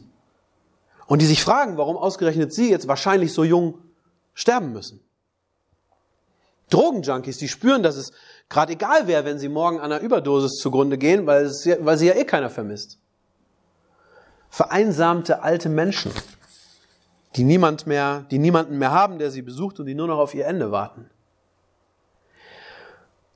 und 1.07 1.23
die 1.23 1.25
sich 1.25 1.41
fragen, 1.41 1.75
warum 1.77 1.97
ausgerechnet 1.97 2.53
sie 2.53 2.69
jetzt 2.69 2.88
wahrscheinlich 2.88 3.33
so 3.33 3.43
jung 3.43 3.79
sterben 4.35 4.73
müssen. 4.73 5.00
Drogenjunkies, 6.69 7.39
die 7.39 7.50
spüren, 7.50 7.81
dass 7.81 7.95
es 7.95 8.12
gerade 8.47 8.73
egal 8.73 9.07
wäre, 9.07 9.25
wenn 9.25 9.39
sie 9.39 9.50
morgen 9.50 9.79
an 9.79 9.91
einer 9.91 10.03
Überdosis 10.03 10.59
zugrunde 10.59 11.00
gehen, 11.00 11.25
weil, 11.25 11.45
es, 11.45 11.67
weil 11.79 11.97
sie 11.97 12.05
ja 12.05 12.13
eh 12.13 12.25
keiner 12.25 12.51
vermisst. 12.51 13.00
Vereinsamte 14.53 15.41
alte 15.41 15.67
Menschen, 15.67 16.12
die 17.36 17.43
niemand 17.43 17.88
mehr, 17.88 18.27
die 18.29 18.38
niemanden 18.38 18.77
mehr 18.77 18.91
haben, 18.91 19.17
der 19.17 19.31
sie 19.31 19.41
besucht 19.41 19.79
und 19.79 19.88
die 19.88 19.95
nur 19.95 20.05
noch 20.05 20.19
auf 20.19 20.36
ihr 20.36 20.45
Ende 20.45 20.72
warten. 20.72 21.10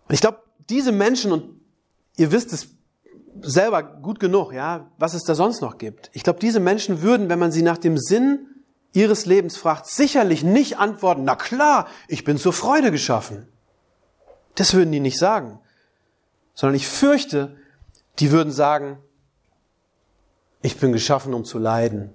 Ich 0.09 0.21
glaube, 0.21 0.43
diese 0.69 0.91
Menschen, 0.91 1.31
und 1.31 1.59
ihr 2.17 2.31
wisst 2.31 2.53
es 2.53 2.67
selber 3.41 3.81
gut 3.81 4.19
genug, 4.19 4.53
ja, 4.53 4.91
was 4.99 5.15
es 5.15 5.23
da 5.23 5.33
sonst 5.33 5.59
noch 5.59 5.79
gibt. 5.79 6.11
Ich 6.13 6.21
glaube, 6.21 6.37
diese 6.37 6.59
Menschen 6.59 7.01
würden, 7.01 7.29
wenn 7.29 7.39
man 7.39 7.51
sie 7.51 7.63
nach 7.63 7.79
dem 7.79 7.97
Sinn 7.97 8.45
ihres 8.93 9.25
Lebens 9.25 9.57
fragt, 9.57 9.87
sicherlich 9.87 10.43
nicht 10.43 10.77
antworten, 10.77 11.23
na 11.23 11.35
klar, 11.35 11.87
ich 12.07 12.25
bin 12.25 12.37
zur 12.37 12.53
Freude 12.53 12.91
geschaffen. 12.91 13.47
Das 14.53 14.75
würden 14.75 14.91
die 14.91 14.99
nicht 14.99 15.17
sagen. 15.17 15.57
Sondern 16.53 16.75
ich 16.75 16.87
fürchte, 16.87 17.57
die 18.19 18.31
würden 18.31 18.53
sagen, 18.53 18.99
ich 20.61 20.77
bin 20.77 20.91
geschaffen, 20.91 21.33
um 21.33 21.45
zu 21.45 21.59
leiden. 21.59 22.13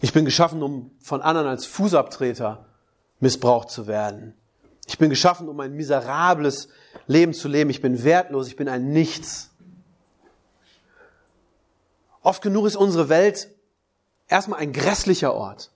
Ich 0.00 0.12
bin 0.12 0.24
geschaffen, 0.24 0.62
um 0.62 0.90
von 1.00 1.22
anderen 1.22 1.48
als 1.48 1.66
Fußabtreter 1.66 2.66
missbraucht 3.20 3.70
zu 3.70 3.86
werden. 3.86 4.34
Ich 4.86 4.98
bin 4.98 5.10
geschaffen, 5.10 5.48
um 5.48 5.58
ein 5.60 5.74
miserables 5.74 6.68
Leben 7.06 7.34
zu 7.34 7.48
leben. 7.48 7.70
Ich 7.70 7.82
bin 7.82 8.04
wertlos, 8.04 8.48
ich 8.48 8.56
bin 8.56 8.68
ein 8.68 8.90
Nichts. 8.90 9.50
Oft 12.22 12.42
genug 12.42 12.66
ist 12.66 12.76
unsere 12.76 13.08
Welt 13.08 13.48
erstmal 14.28 14.60
ein 14.60 14.72
grässlicher 14.72 15.34
Ort. 15.34 15.72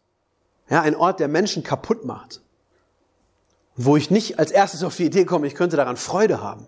Ja, 0.68 0.82
ein 0.82 0.94
Ort, 0.94 1.20
der 1.20 1.28
Menschen 1.28 1.62
kaputt 1.62 2.04
macht. 2.04 2.40
wo 3.74 3.96
ich 3.96 4.10
nicht 4.10 4.38
als 4.38 4.50
erstes 4.50 4.84
auf 4.84 4.96
die 4.96 5.06
Idee 5.06 5.24
komme, 5.24 5.46
ich 5.46 5.54
könnte 5.54 5.76
daran 5.76 5.96
Freude 5.96 6.40
haben. 6.40 6.66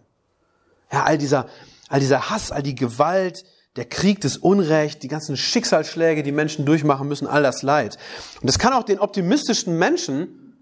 Ja, 0.91 1.05
all 1.05 1.19
dieser, 1.19 1.49
all 1.89 2.01
dieser 2.01 2.31
Hass, 2.31 2.51
all 2.51 2.63
die 2.63 2.75
Gewalt, 2.75 3.45
der 3.77 3.85
Krieg, 3.85 4.21
das 4.21 4.37
Unrecht, 4.37 5.03
die 5.03 5.09
ganzen 5.09 5.37
Schicksalsschläge, 5.37 6.23
die 6.23 6.33
Menschen 6.33 6.65
durchmachen 6.65 7.09
müssen, 7.09 7.27
all 7.27 7.43
das 7.43 7.63
Leid. 7.63 7.99
Und 8.41 8.47
das 8.47 8.59
kann 8.59 8.73
auch 8.73 8.85
den 8.85 9.01
optimistischsten 9.01 9.77
Menschen, 9.77 10.57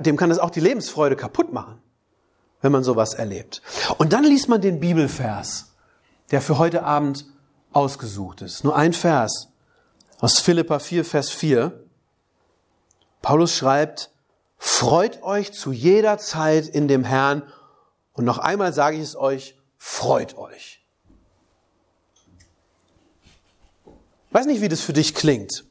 dem 0.00 0.16
kann 0.16 0.30
das 0.30 0.38
auch 0.38 0.50
die 0.50 0.60
Lebensfreude 0.60 1.16
kaputt 1.16 1.52
machen, 1.52 1.78
wenn 2.62 2.72
man 2.72 2.84
sowas 2.84 3.14
erlebt. 3.14 3.62
Und 3.98 4.12
dann 4.12 4.24
liest 4.24 4.48
man 4.48 4.60
den 4.60 4.80
Bibelvers, 4.80 5.72
der 6.30 6.40
für 6.40 6.58
heute 6.58 6.84
Abend 6.84 7.26
ausgesucht 7.72 8.42
ist. 8.42 8.64
Nur 8.64 8.76
ein 8.76 8.92
Vers 8.92 9.48
aus 10.20 10.40
Philippa 10.40 10.78
4, 10.78 11.04
Vers 11.04 11.30
4. 11.30 11.84
Paulus 13.22 13.54
schreibt, 13.54 14.10
freut 14.56 15.22
euch 15.22 15.52
zu 15.52 15.72
jeder 15.72 16.18
Zeit 16.18 16.68
in 16.68 16.88
dem 16.88 17.04
Herrn. 17.04 17.42
Und 18.12 18.24
noch 18.24 18.38
einmal 18.38 18.72
sage 18.72 18.96
ich 18.96 19.02
es 19.02 19.16
euch, 19.16 19.56
freut 19.76 20.36
euch. 20.36 20.78
Weiß 24.38 24.46
nicht, 24.46 24.60
wie 24.60 24.68
das 24.68 24.80
für 24.80 24.92
dich 24.92 25.16
klingt. 25.16 25.64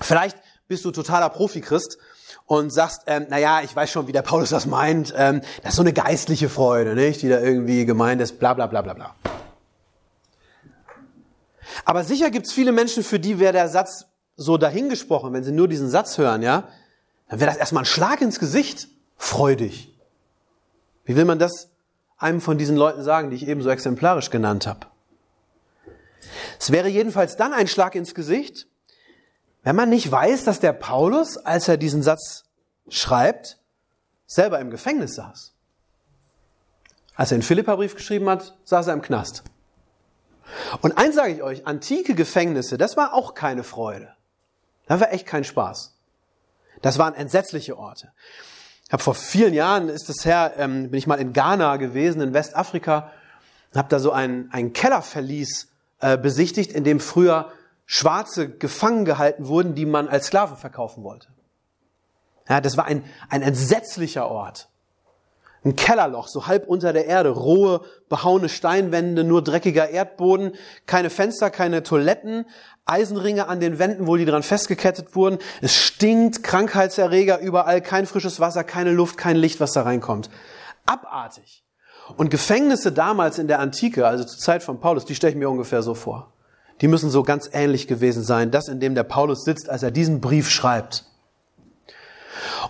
Vielleicht 0.00 0.38
bist 0.68 0.86
du 0.86 0.90
totaler 0.90 1.28
Profi-Christ 1.28 1.98
und 2.46 2.70
sagst, 2.72 3.02
ähm, 3.06 3.26
naja, 3.28 3.60
ich 3.62 3.76
weiß 3.76 3.90
schon, 3.90 4.06
wie 4.06 4.12
der 4.12 4.22
Paulus 4.22 4.48
das 4.48 4.64
meint. 4.64 5.12
Ähm, 5.14 5.42
das 5.62 5.72
ist 5.72 5.76
so 5.76 5.82
eine 5.82 5.92
geistliche 5.92 6.48
Freude, 6.48 6.94
nicht? 6.94 7.20
die 7.20 7.28
da 7.28 7.40
irgendwie 7.40 7.84
gemeint 7.84 8.22
ist, 8.22 8.38
bla 8.38 8.54
bla 8.54 8.68
bla 8.68 8.80
bla 8.80 8.94
bla. 8.94 9.14
Aber 11.84 12.02
sicher 12.02 12.30
gibt 12.30 12.46
es 12.46 12.52
viele 12.54 12.72
Menschen, 12.72 13.04
für 13.04 13.20
die 13.20 13.38
wäre 13.38 13.52
der 13.52 13.68
Satz 13.68 14.06
so 14.34 14.56
dahingesprochen, 14.56 15.34
wenn 15.34 15.44
sie 15.44 15.52
nur 15.52 15.68
diesen 15.68 15.90
Satz 15.90 16.16
hören, 16.16 16.40
ja, 16.40 16.68
dann 17.28 17.38
wäre 17.38 17.50
das 17.50 17.58
erstmal 17.58 17.82
ein 17.82 17.86
Schlag 17.86 18.22
ins 18.22 18.38
Gesicht. 18.38 18.88
Freudig. 19.18 19.94
Wie 21.04 21.16
will 21.16 21.26
man 21.26 21.38
das 21.38 21.68
einem 22.16 22.40
von 22.40 22.56
diesen 22.56 22.76
Leuten 22.76 23.02
sagen, 23.02 23.28
die 23.28 23.36
ich 23.36 23.46
eben 23.46 23.60
so 23.60 23.68
exemplarisch 23.68 24.30
genannt 24.30 24.66
habe? 24.66 24.86
Es 26.60 26.70
wäre 26.70 26.88
jedenfalls 26.88 27.36
dann 27.36 27.54
ein 27.54 27.68
Schlag 27.68 27.94
ins 27.94 28.14
Gesicht, 28.14 28.66
wenn 29.62 29.74
man 29.74 29.88
nicht 29.88 30.12
weiß, 30.12 30.44
dass 30.44 30.60
der 30.60 30.74
Paulus, 30.74 31.38
als 31.38 31.68
er 31.68 31.78
diesen 31.78 32.02
Satz 32.02 32.44
schreibt, 32.90 33.58
selber 34.26 34.60
im 34.60 34.70
Gefängnis 34.70 35.14
saß. 35.14 35.54
Als 37.14 37.32
er 37.32 37.38
den 37.38 37.42
Philippa-Brief 37.42 37.94
geschrieben 37.94 38.28
hat, 38.28 38.58
saß 38.64 38.88
er 38.88 38.92
im 38.92 39.00
Knast. 39.00 39.42
Und 40.82 40.98
eins 40.98 41.14
sage 41.14 41.32
ich 41.32 41.42
euch, 41.42 41.66
antike 41.66 42.14
Gefängnisse, 42.14 42.76
das 42.76 42.96
war 42.96 43.14
auch 43.14 43.34
keine 43.34 43.64
Freude. 43.64 44.14
Das 44.86 45.00
war 45.00 45.12
echt 45.12 45.26
kein 45.26 45.44
Spaß. 45.44 45.96
Das 46.82 46.98
waren 46.98 47.14
entsetzliche 47.14 47.78
Orte. 47.78 48.12
Ich 48.86 48.92
habe 48.92 49.02
vor 49.02 49.14
vielen 49.14 49.54
Jahren, 49.54 49.88
ist 49.88 50.10
es 50.10 50.26
her, 50.26 50.54
ähm, 50.58 50.90
bin 50.90 50.98
ich 50.98 51.06
mal 51.06 51.20
in 51.20 51.32
Ghana 51.32 51.76
gewesen, 51.76 52.20
in 52.20 52.34
Westafrika, 52.34 53.12
habe 53.74 53.88
da 53.88 53.98
so 53.98 54.12
ein, 54.12 54.50
ein 54.52 54.74
Kellerverlies 54.74 55.69
äh, 56.00 56.18
besichtigt, 56.18 56.72
in 56.72 56.84
dem 56.84 57.00
früher 57.00 57.50
Schwarze 57.86 58.48
gefangen 58.48 59.04
gehalten 59.04 59.48
wurden, 59.48 59.74
die 59.74 59.86
man 59.86 60.08
als 60.08 60.26
Sklaven 60.26 60.56
verkaufen 60.56 61.02
wollte. 61.02 61.28
Ja, 62.48 62.60
das 62.60 62.76
war 62.76 62.84
ein, 62.84 63.04
ein 63.28 63.42
entsetzlicher 63.42 64.28
Ort. 64.28 64.68
Ein 65.62 65.76
Kellerloch, 65.76 66.28
so 66.28 66.46
halb 66.46 66.66
unter 66.68 66.92
der 66.94 67.04
Erde, 67.04 67.28
rohe, 67.28 67.82
behauene 68.08 68.48
Steinwände, 68.48 69.24
nur 69.24 69.44
dreckiger 69.44 69.90
Erdboden, 69.90 70.54
keine 70.86 71.10
Fenster, 71.10 71.50
keine 71.50 71.82
Toiletten, 71.82 72.46
Eisenringe 72.86 73.46
an 73.46 73.60
den 73.60 73.78
Wänden, 73.78 74.06
wo 74.06 74.16
die 74.16 74.24
dran 74.24 74.42
festgekettet 74.42 75.14
wurden. 75.14 75.38
Es 75.60 75.74
stinkt, 75.74 76.42
Krankheitserreger 76.42 77.40
überall, 77.40 77.82
kein 77.82 78.06
frisches 78.06 78.40
Wasser, 78.40 78.64
keine 78.64 78.92
Luft, 78.92 79.18
kein 79.18 79.36
Licht, 79.36 79.60
was 79.60 79.72
da 79.72 79.82
reinkommt. 79.82 80.30
Abartig. 80.86 81.62
Und 82.16 82.30
Gefängnisse 82.30 82.92
damals 82.92 83.38
in 83.38 83.48
der 83.48 83.60
Antike, 83.60 84.06
also 84.06 84.24
zur 84.24 84.38
Zeit 84.38 84.62
von 84.62 84.80
Paulus, 84.80 85.04
die 85.04 85.14
stelle 85.14 85.32
ich 85.32 85.38
mir 85.38 85.48
ungefähr 85.50 85.82
so 85.82 85.94
vor. 85.94 86.32
Die 86.80 86.88
müssen 86.88 87.10
so 87.10 87.22
ganz 87.22 87.50
ähnlich 87.52 87.86
gewesen 87.86 88.22
sein, 88.22 88.50
das 88.50 88.68
in 88.68 88.80
dem 88.80 88.94
der 88.94 89.02
Paulus 89.04 89.44
sitzt, 89.44 89.68
als 89.68 89.82
er 89.82 89.90
diesen 89.90 90.20
Brief 90.20 90.48
schreibt. 90.50 91.04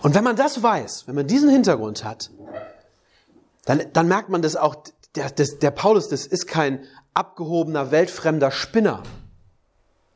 Und 0.01 0.15
wenn 0.15 0.23
man 0.23 0.35
das 0.35 0.61
weiß, 0.61 1.07
wenn 1.07 1.15
man 1.15 1.27
diesen 1.27 1.49
Hintergrund 1.49 2.03
hat, 2.03 2.29
dann, 3.65 3.81
dann 3.93 4.07
merkt 4.07 4.29
man 4.29 4.41
das 4.41 4.55
auch, 4.55 4.75
der, 5.15 5.29
der, 5.29 5.47
der 5.61 5.71
Paulus, 5.71 6.09
das 6.09 6.25
ist 6.25 6.47
kein 6.47 6.83
abgehobener, 7.13 7.91
weltfremder 7.91 8.51
Spinner, 8.51 9.03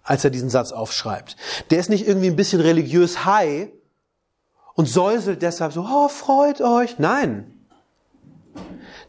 als 0.04 0.24
er 0.24 0.30
diesen 0.30 0.50
Satz 0.50 0.72
aufschreibt. 0.72 1.36
Der 1.70 1.80
ist 1.80 1.90
nicht 1.90 2.08
irgendwie 2.08 2.28
ein 2.28 2.36
bisschen 2.36 2.62
religiös 2.62 3.26
high 3.26 3.70
und 4.74 4.88
säuselt 4.88 5.42
deshalb 5.42 5.74
so, 5.74 5.82
oh, 5.82 6.10
freut 6.10 6.62
euch. 6.62 7.00
Nein. 7.00 7.55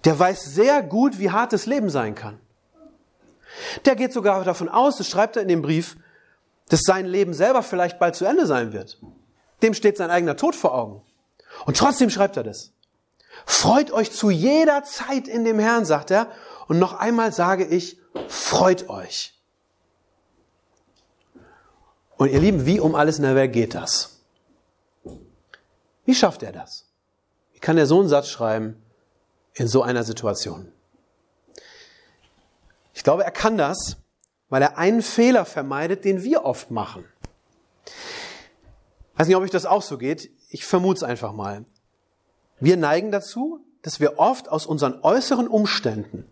Der 0.05 0.19
weiß 0.19 0.45
sehr 0.45 0.83
gut, 0.83 1.19
wie 1.19 1.31
hart 1.31 1.53
das 1.53 1.67
Leben 1.67 1.91
sein 1.91 2.15
kann. 2.15 2.39
Der 3.85 3.97
geht 3.97 4.13
sogar 4.13 4.45
davon 4.45 4.69
aus, 4.69 4.97
das 4.97 5.09
schreibt 5.09 5.37
er 5.37 5.43
in 5.43 5.49
dem 5.49 5.63
Brief, 5.63 5.97
dass 6.69 6.81
sein 6.83 7.07
Leben 7.07 7.33
selber 7.35 7.63
vielleicht 7.63 7.99
bald 7.99 8.17
zu 8.17 8.25
Ende 8.25 8.47
sein 8.47 8.73
wird. 8.73 8.99
Dem 9.63 9.75
steht 9.75 9.97
sein 9.97 10.11
eigener 10.11 10.37
Tod 10.37 10.55
vor 10.55 10.75
Augen. 10.75 11.03
Und 11.65 11.77
trotzdem 11.77 12.11
schreibt 12.11 12.37
er 12.37 12.43
das. 12.43 12.73
Freut 13.45 13.91
euch 13.91 14.13
zu 14.13 14.31
jeder 14.31 14.83
Zeit 14.85 15.29
in 15.29 15.45
dem 15.45 15.59
Herrn, 15.59 15.85
sagt 15.85 16.11
er. 16.11 16.29
Und 16.69 16.79
noch 16.79 16.95
einmal 16.95 17.33
sage 17.33 17.65
ich, 17.65 17.99
freut 18.29 18.89
euch. 18.89 19.35
Und 22.17 22.31
ihr 22.31 22.41
Lieben, 22.41 22.67
wie 22.67 22.81
um 22.81 22.95
alles 22.95 23.19
in 23.19 23.25
der 23.25 23.35
Welt 23.35 23.53
geht 23.53 23.75
das? 23.75 24.21
Wie 26.05 26.15
schafft 26.15 26.43
er 26.43 26.53
das? 26.53 26.87
Wie 27.53 27.59
kann 27.59 27.77
er 27.79 27.87
so 27.87 28.01
einen 28.01 28.09
Satz 28.09 28.29
schreiben 28.29 28.83
in 29.57 29.69
so 29.69 29.83
einer 29.83 30.05
Situation? 30.05 30.71
Ich 32.95 33.05
glaube, 33.05 33.25
er 33.25 33.31
kann 33.31 33.59
das, 33.59 33.97
weil 34.49 34.63
er 34.63 34.79
einen 34.79 35.03
Fehler 35.03 35.45
vermeidet, 35.45 36.05
den 36.05 36.23
wir 36.23 36.45
oft 36.45 36.71
machen. 36.71 37.05
Ich 37.85 39.19
weiß 39.21 39.27
nicht, 39.27 39.37
ob 39.37 39.43
euch 39.43 39.51
das 39.51 39.67
auch 39.67 39.83
so 39.83 39.99
geht. 39.99 40.31
Ich 40.51 40.65
vermute 40.65 40.99
es 40.99 41.03
einfach 41.03 41.33
mal. 41.33 41.65
Wir 42.61 42.77
neigen 42.77 43.13
dazu, 43.13 43.61
dass 43.83 44.01
wir 44.01 44.19
oft 44.19 44.49
aus 44.49 44.67
unseren 44.67 45.01
äußeren 45.03 45.49
Umständen, 45.49 46.27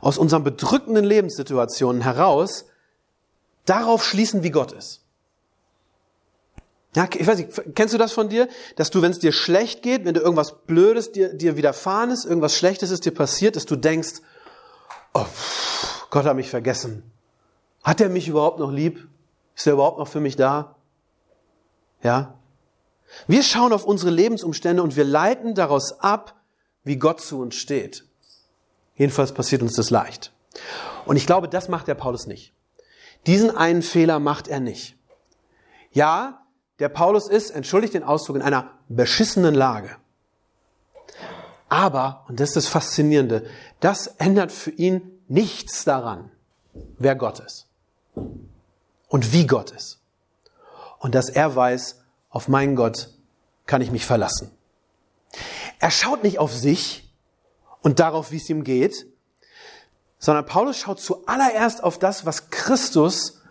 aus 0.00 0.18
unseren 0.18 0.44
bedrückenden 0.44 1.04
Lebenssituationen 1.04 2.02
heraus 2.02 2.66
darauf 3.64 4.04
schließen, 4.04 4.42
wie 4.42 4.50
Gott 4.50 4.72
ist. 4.72 5.01
Ja, 6.94 7.08
ich 7.16 7.26
weiß 7.26 7.38
nicht, 7.38 7.74
kennst 7.74 7.94
du 7.94 7.98
das 7.98 8.12
von 8.12 8.28
dir? 8.28 8.48
Dass 8.76 8.90
du, 8.90 9.00
wenn 9.00 9.12
es 9.12 9.18
dir 9.18 9.32
schlecht 9.32 9.82
geht, 9.82 10.04
wenn 10.04 10.14
du 10.14 10.20
irgendwas 10.20 10.64
Blödes 10.66 11.12
dir, 11.12 11.32
dir 11.32 11.56
widerfahren 11.56 12.10
ist, 12.10 12.24
irgendwas 12.24 12.54
Schlechtes 12.56 12.90
ist 12.90 13.06
dir 13.06 13.14
passiert, 13.14 13.56
dass 13.56 13.64
du 13.64 13.76
denkst, 13.76 14.20
oh, 15.14 15.24
Gott 16.10 16.26
hat 16.26 16.36
mich 16.36 16.50
vergessen. 16.50 17.10
Hat 17.82 18.00
er 18.00 18.10
mich 18.10 18.28
überhaupt 18.28 18.58
noch 18.58 18.70
lieb? 18.70 19.08
Ist 19.56 19.66
er 19.66 19.72
überhaupt 19.72 19.98
noch 19.98 20.08
für 20.08 20.20
mich 20.20 20.36
da? 20.36 20.76
Ja? 22.02 22.38
Wir 23.26 23.42
schauen 23.42 23.72
auf 23.72 23.84
unsere 23.84 24.10
Lebensumstände 24.10 24.82
und 24.82 24.96
wir 24.96 25.04
leiten 25.04 25.54
daraus 25.54 26.00
ab, 26.00 26.34
wie 26.84 26.96
Gott 26.96 27.20
zu 27.20 27.40
uns 27.40 27.54
steht. 27.54 28.04
Jedenfalls 28.96 29.32
passiert 29.32 29.62
uns 29.62 29.74
das 29.74 29.90
leicht. 29.90 30.32
Und 31.06 31.16
ich 31.16 31.26
glaube, 31.26 31.48
das 31.48 31.68
macht 31.68 31.88
der 31.88 31.94
Paulus 31.94 32.26
nicht. 32.26 32.52
Diesen 33.26 33.56
einen 33.56 33.82
Fehler 33.82 34.18
macht 34.18 34.48
er 34.48 34.60
nicht. 34.60 34.96
Ja, 35.92 36.41
der 36.78 36.88
Paulus 36.88 37.28
ist, 37.28 37.50
entschuldigt 37.50 37.94
den 37.94 38.04
Ausdruck, 38.04 38.36
in 38.36 38.42
einer 38.42 38.70
beschissenen 38.88 39.54
Lage. 39.54 39.96
Aber, 41.68 42.24
und 42.28 42.38
das 42.38 42.50
ist 42.50 42.56
das 42.56 42.68
Faszinierende, 42.68 43.46
das 43.80 44.06
ändert 44.06 44.52
für 44.52 44.70
ihn 44.70 45.22
nichts 45.28 45.84
daran, 45.84 46.30
wer 46.98 47.14
Gott 47.14 47.40
ist 47.40 47.66
und 49.08 49.32
wie 49.32 49.46
Gott 49.46 49.70
ist. 49.70 50.00
Und 50.98 51.14
dass 51.14 51.28
er 51.28 51.56
weiß, 51.56 52.02
auf 52.30 52.48
meinen 52.48 52.76
Gott 52.76 53.10
kann 53.66 53.80
ich 53.80 53.90
mich 53.90 54.04
verlassen. 54.06 54.50
Er 55.78 55.90
schaut 55.90 56.22
nicht 56.22 56.38
auf 56.38 56.54
sich 56.54 57.12
und 57.80 58.00
darauf, 58.00 58.30
wie 58.30 58.36
es 58.36 58.48
ihm 58.48 58.64
geht, 58.64 59.06
sondern 60.18 60.46
Paulus 60.46 60.76
schaut 60.78 61.00
zuallererst 61.00 61.82
auf 61.82 61.98
das, 61.98 62.24
was 62.24 62.50
Christus 62.50 63.41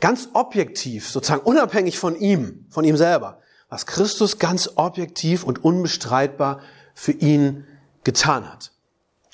ganz 0.00 0.28
objektiv, 0.32 1.08
sozusagen 1.08 1.42
unabhängig 1.42 1.98
von 1.98 2.16
ihm, 2.16 2.66
von 2.70 2.84
ihm 2.84 2.96
selber, 2.96 3.40
was 3.68 3.86
Christus 3.86 4.38
ganz 4.38 4.70
objektiv 4.74 5.44
und 5.44 5.64
unbestreitbar 5.64 6.60
für 6.94 7.12
ihn 7.12 7.66
getan 8.04 8.50
hat. 8.50 8.72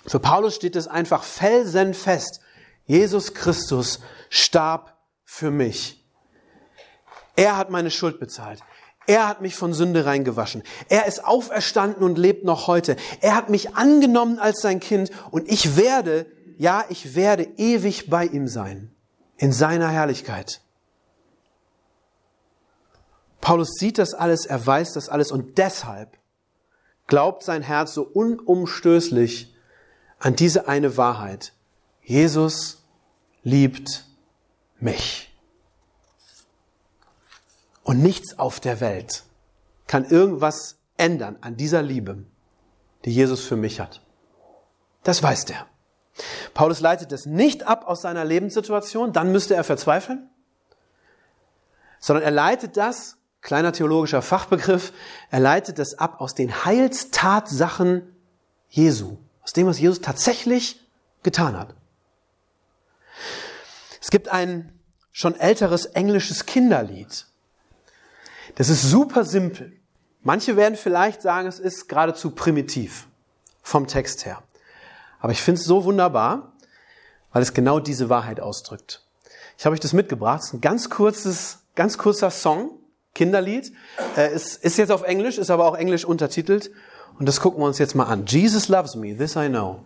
Für 0.07 0.21
Paulus 0.21 0.55
steht 0.55 0.77
es 0.77 0.87
einfach 0.87 1.23
felsenfest. 1.23 2.41
Jesus 2.87 3.35
Christus 3.35 4.01
starb 4.29 4.97
für 5.25 5.51
mich. 5.51 6.05
Er 7.35 7.57
hat 7.57 7.71
meine 7.71 7.91
Schuld 7.91 8.21
bezahlt. 8.21 8.61
Er 9.07 9.29
hat 9.29 9.41
mich 9.41 9.55
von 9.55 9.73
Sünde 9.73 10.05
reingewaschen. 10.05 10.63
Er 10.89 11.07
ist 11.07 11.25
auferstanden 11.25 12.03
und 12.03 12.19
lebt 12.19 12.45
noch 12.45 12.67
heute. 12.67 12.97
Er 13.21 13.37
hat 13.37 13.51
mich 13.51 13.77
angenommen 13.77 14.39
als 14.39 14.61
sein 14.61 14.81
Kind 14.81 15.11
und 15.31 15.49
ich 15.49 15.77
werde, 15.77 16.27
ja, 16.59 16.85
ich 16.89 17.15
werde 17.15 17.45
ewig 17.57 18.11
bei 18.11 18.25
ihm 18.27 18.49
sein. 18.49 18.96
In 19.37 19.53
seiner 19.53 19.89
Herrlichkeit. 19.89 20.61
Paulus 23.41 23.75
sieht 23.79 23.99
das 23.99 24.15
alles, 24.15 24.47
er 24.47 24.67
weiß 24.67 24.95
das 24.95 25.09
alles 25.09 25.31
und 25.31 25.59
deshalb, 25.59 26.19
glaubt 27.07 27.43
sein 27.43 27.63
Herz 27.63 27.95
so 27.95 28.03
unumstößlich 28.03 29.55
an 30.19 30.35
diese 30.35 30.69
eine 30.69 30.97
Wahrheit. 30.97 31.53
Jesus 32.03 32.83
liebt 33.43 34.05
mich. 34.81 35.33
Und 37.85 38.03
nichts 38.03 38.39
auf 38.39 38.59
der 38.59 38.81
Welt 38.81 39.25
kann 39.87 40.05
irgendwas 40.05 40.79
ändern 40.97 41.37
an 41.41 41.57
dieser 41.57 41.83
Liebe, 41.83 42.25
die 43.05 43.13
Jesus 43.13 43.45
für 43.45 43.57
mich 43.57 43.79
hat. 43.79 44.03
Das 45.05 45.23
weiß 45.23 45.45
der. 45.45 45.69
Paulus 46.55 46.81
leitet 46.81 47.13
es 47.13 47.27
nicht 47.27 47.67
ab 47.67 47.87
aus 47.87 48.03
seiner 48.03 48.25
Lebenssituation, 48.25 49.13
dann 49.13 49.33
müsste 49.33 49.55
er 49.55 49.65
verzweifeln, 49.65 50.29
sondern 51.99 52.25
er 52.25 52.31
leitet 52.31 52.77
das, 52.77 53.17
kleiner 53.43 53.73
theologischer 53.73 54.23
Fachbegriff, 54.23 54.93
er 55.31 55.41
leitet 55.41 55.79
das 55.79 55.99
ab 55.99 56.21
aus 56.21 56.35
den 56.35 56.65
Heilstatsachen 56.65 58.15
Jesu, 58.69 59.19
aus 59.43 59.53
dem, 59.53 59.67
was 59.67 59.79
Jesus 59.79 60.01
tatsächlich 60.01 60.81
getan 61.23 61.59
hat. 61.59 61.75
Es 64.01 64.11
gibt 64.11 64.29
ein 64.29 64.73
schon 65.13 65.35
älteres 65.35 65.87
englisches 65.87 66.47
Kinderlied. 66.47 67.27
Das 68.57 68.69
ist 68.69 68.83
super 68.83 69.25
simpel. 69.25 69.73
Manche 70.23 70.57
werden 70.57 70.77
vielleicht 70.77 71.23
sagen, 71.23 71.47
es 71.47 71.59
ist 71.59 71.89
geradezu 71.89 72.31
primitiv 72.31 73.07
vom 73.63 73.87
Text 73.87 74.27
her. 74.27 74.43
Aber 75.27 75.33
ich 75.33 75.43
finde 75.43 75.61
es 75.61 75.67
so 75.67 75.83
wunderbar, 75.83 76.53
weil 77.33 77.43
es 77.43 77.53
genau 77.53 77.81
diese 77.81 78.09
Wahrheit 78.09 78.39
ausdrückt. 78.39 79.03
Ich 79.59 79.67
habe 79.67 79.75
euch 79.75 79.81
das 79.81 79.93
mitgebracht. 79.93 80.39
Es 80.39 80.47
ist 80.47 80.55
ein 80.55 80.61
ganz 80.61 80.89
kurzes, 80.89 81.65
ganz 81.75 81.99
kurzer 81.99 82.31
Song, 82.31 82.79
Kinderlied. 83.13 83.73
Äh, 84.17 84.33
ist, 84.33 84.63
ist 84.63 84.77
jetzt 84.77 84.93
auf 84.93 85.03
Englisch, 85.03 85.39
ist 85.39 85.51
aber 85.51 85.65
auch 85.65 85.77
englisch 85.77 86.05
untertitelt. 86.05 86.71
Und 87.19 87.27
das 87.27 87.41
gucken 87.41 87.61
wir 87.61 87.67
uns 87.67 87.79
jetzt 87.79 87.97
mal 87.97 88.05
an. 88.05 88.27
Jesus 88.27 88.69
loves 88.69 88.95
me, 88.95 89.17
this 89.17 89.35
I 89.35 89.49
know. 89.49 89.81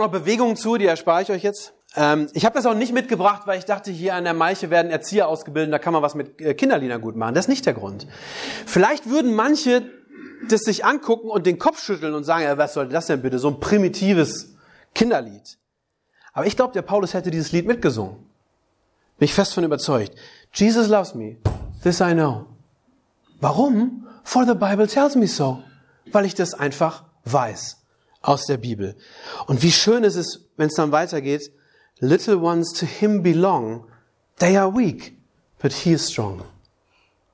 Auch 0.00 0.06
noch 0.06 0.12
Bewegungen 0.12 0.56
zu, 0.56 0.76
die 0.76 0.86
erspare 0.86 1.22
ich 1.22 1.30
euch 1.30 1.42
jetzt. 1.42 1.72
Ähm, 1.96 2.28
ich 2.32 2.44
habe 2.44 2.54
das 2.54 2.66
auch 2.66 2.74
nicht 2.74 2.92
mitgebracht, 2.92 3.42
weil 3.46 3.58
ich 3.58 3.64
dachte, 3.64 3.90
hier 3.90 4.14
an 4.14 4.24
der 4.24 4.34
Maiche 4.34 4.70
werden 4.70 4.90
Erzieher 4.90 5.28
ausgebildet, 5.28 5.72
da 5.72 5.78
kann 5.78 5.92
man 5.92 6.02
was 6.02 6.14
mit 6.14 6.40
äh, 6.40 6.54
Kinderliedern 6.54 7.00
gut 7.00 7.16
machen. 7.16 7.34
Das 7.34 7.46
ist 7.46 7.48
nicht 7.48 7.66
der 7.66 7.74
Grund. 7.74 8.06
Vielleicht 8.66 9.08
würden 9.08 9.34
manche 9.34 9.82
das 10.48 10.60
sich 10.60 10.84
angucken 10.84 11.28
und 11.28 11.46
den 11.46 11.58
Kopf 11.58 11.82
schütteln 11.82 12.14
und 12.14 12.24
sagen, 12.24 12.44
ja, 12.44 12.56
was 12.56 12.74
soll 12.74 12.88
das 12.88 13.06
denn 13.06 13.20
bitte, 13.20 13.38
so 13.38 13.48
ein 13.48 13.60
primitives 13.60 14.54
Kinderlied. 14.94 15.58
Aber 16.32 16.46
ich 16.46 16.56
glaube, 16.56 16.72
der 16.72 16.82
Paulus 16.82 17.12
hätte 17.12 17.30
dieses 17.30 17.52
Lied 17.52 17.66
mitgesungen. 17.66 18.16
Bin 19.18 19.26
ich 19.26 19.34
fest 19.34 19.52
von 19.52 19.64
überzeugt. 19.64 20.14
Jesus 20.54 20.88
loves 20.88 21.14
me. 21.14 21.36
This 21.82 22.00
I 22.00 22.12
know. 22.14 22.46
Warum? 23.40 24.06
For 24.24 24.46
the 24.46 24.54
Bible 24.54 24.86
tells 24.86 25.14
me 25.14 25.26
so. 25.26 25.62
Weil 26.10 26.24
ich 26.24 26.34
das 26.34 26.54
einfach 26.54 27.04
weiß 27.24 27.79
aus 28.22 28.46
der 28.46 28.56
Bibel. 28.56 28.96
Und 29.46 29.62
wie 29.62 29.72
schön 29.72 30.04
ist 30.04 30.16
es, 30.16 30.46
wenn 30.56 30.68
es 30.68 30.74
dann 30.74 30.92
weitergeht, 30.92 31.52
little 32.00 32.38
ones 32.38 32.72
to 32.72 32.86
him 32.86 33.22
belong, 33.22 33.86
they 34.38 34.56
are 34.56 34.74
weak, 34.74 35.16
but 35.60 35.72
he 35.72 35.92
is 35.92 36.10
strong. 36.10 36.42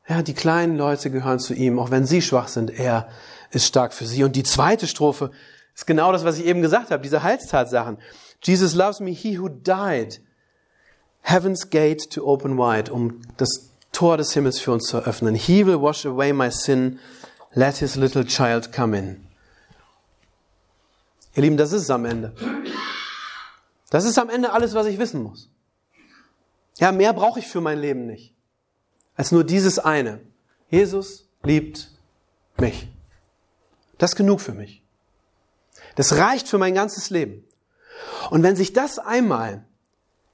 Ja, 0.09 0.23
die 0.23 0.35
kleinen 0.35 0.77
Leute 0.77 1.11
gehören 1.11 1.41
zu 1.41 1.55
ihm, 1.55 1.79
auch 1.79 1.91
wenn 1.91 2.07
sie 2.07 2.23
schwach 2.23 2.49
sind, 2.49 2.71
er 2.71 3.09
ist 3.51 3.67
stark 3.67 3.93
für 3.93 4.07
sie. 4.07 4.23
Und 4.23 4.37
die 4.37 4.45
zweite 4.45 4.87
Strophe 4.87 5.33
ist 5.75 5.87
genau 5.87 6.13
das, 6.13 6.25
was 6.25 6.39
ich 6.39 6.47
eben 6.47 6.63
gesagt 6.63 6.91
habe, 6.91 7.03
diese 7.03 7.23
Heilstatsachen. 7.23 7.99
Jesus 8.43 8.75
loves 8.75 9.01
me, 9.01 9.11
he 9.11 9.39
who 9.39 9.49
died. 9.49 10.21
Heaven's 11.23 11.71
gate 11.71 12.09
to 12.11 12.25
open 12.25 12.57
wide, 12.57 12.93
um 12.93 13.21
das 13.37 13.71
Tor 13.91 14.17
des 14.17 14.33
Himmels 14.33 14.61
für 14.61 14.73
uns 14.73 14.85
zu 14.85 14.99
öffnen. 14.99 15.35
He 15.35 15.67
will 15.67 15.81
wash 15.81 16.07
away 16.07 16.33
my 16.33 16.51
sin. 16.51 17.01
Let 17.53 17.79
his 17.79 17.97
little 17.97 18.25
child 18.25 18.71
come 18.73 18.97
in. 18.97 19.26
Ihr 21.37 21.43
Lieben, 21.43 21.59
das 21.59 21.73
ist 21.73 21.83
es 21.83 21.91
am 21.91 22.07
Ende. 22.07 22.35
Das 23.91 24.05
ist 24.05 24.19
am 24.19 24.31
Ende 24.31 24.53
alles, 24.53 24.75
was 24.75 24.87
ich 24.87 24.99
wissen 24.99 25.23
muss. 25.23 25.51
Ja, 26.79 26.93
mehr 26.93 27.13
brauche 27.13 27.39
ich 27.39 27.47
für 27.47 27.61
mein 27.61 27.79
Leben 27.79 28.07
nicht. 28.07 28.35
Als 29.15 29.33
nur 29.33 29.45
dieses 29.45 29.79
eine. 29.79 30.21
Jesus 30.71 31.29
liebt 31.43 31.91
mich. 32.59 32.89
Das 33.99 34.13
ist 34.13 34.17
genug 34.17 34.41
für 34.41 34.53
mich. 34.53 34.83
Das 35.95 36.17
reicht 36.17 36.49
für 36.49 36.59
mein 36.59 36.75
ganzes 36.75 37.11
Leben. 37.11 37.45
Und 38.31 38.43
wenn 38.43 38.57
sich 38.57 38.73
das 38.73 38.99
einmal 38.99 39.65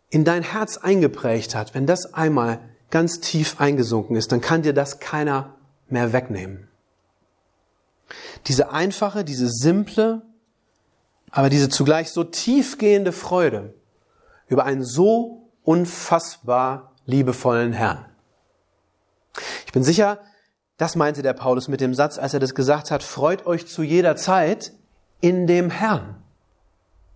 in 0.09 0.25
dein 0.25 0.43
Herz 0.43 0.79
eingeprägt 0.79 1.55
hat, 1.55 1.75
wenn 1.75 1.87
das 1.87 2.15
einmal 2.15 2.61
ganz 2.91 3.21
tief 3.21 3.61
eingesunken 3.61 4.17
ist, 4.17 4.31
dann 4.31 4.41
kann 4.41 4.63
dir 4.63 4.73
das 4.73 5.01
keiner 5.01 5.57
mehr 5.89 6.13
wegnehmen. 6.13 6.69
Diese 8.47 8.71
einfache, 8.71 9.25
diese 9.25 9.49
simple, 9.49 10.23
aber 11.33 11.49
diese 11.49 11.69
zugleich 11.71 12.11
so 12.11 12.23
tiefgehende 12.23 13.11
Freude 13.11 13.75
über 14.47 14.65
einen 14.65 14.85
so 14.85 15.51
unfassbar 15.65 16.93
liebevollen 17.07 17.73
Herrn. 17.73 18.05
Ich 19.67 19.73
bin 19.73 19.83
sicher, 19.83 20.21
das 20.77 20.95
meinte 20.95 21.23
der 21.23 21.33
Paulus 21.33 21.69
mit 21.69 21.81
dem 21.81 21.95
Satz, 21.95 22.19
als 22.19 22.35
er 22.35 22.41
das 22.41 22.55
gesagt 22.55 22.91
hat, 22.91 23.03
freut 23.03 23.47
euch 23.47 23.67
zu 23.67 23.83
jeder 23.83 24.15
Zeit 24.15 24.73
in 25.21 25.47
dem 25.47 25.71
Herrn. 25.71 26.23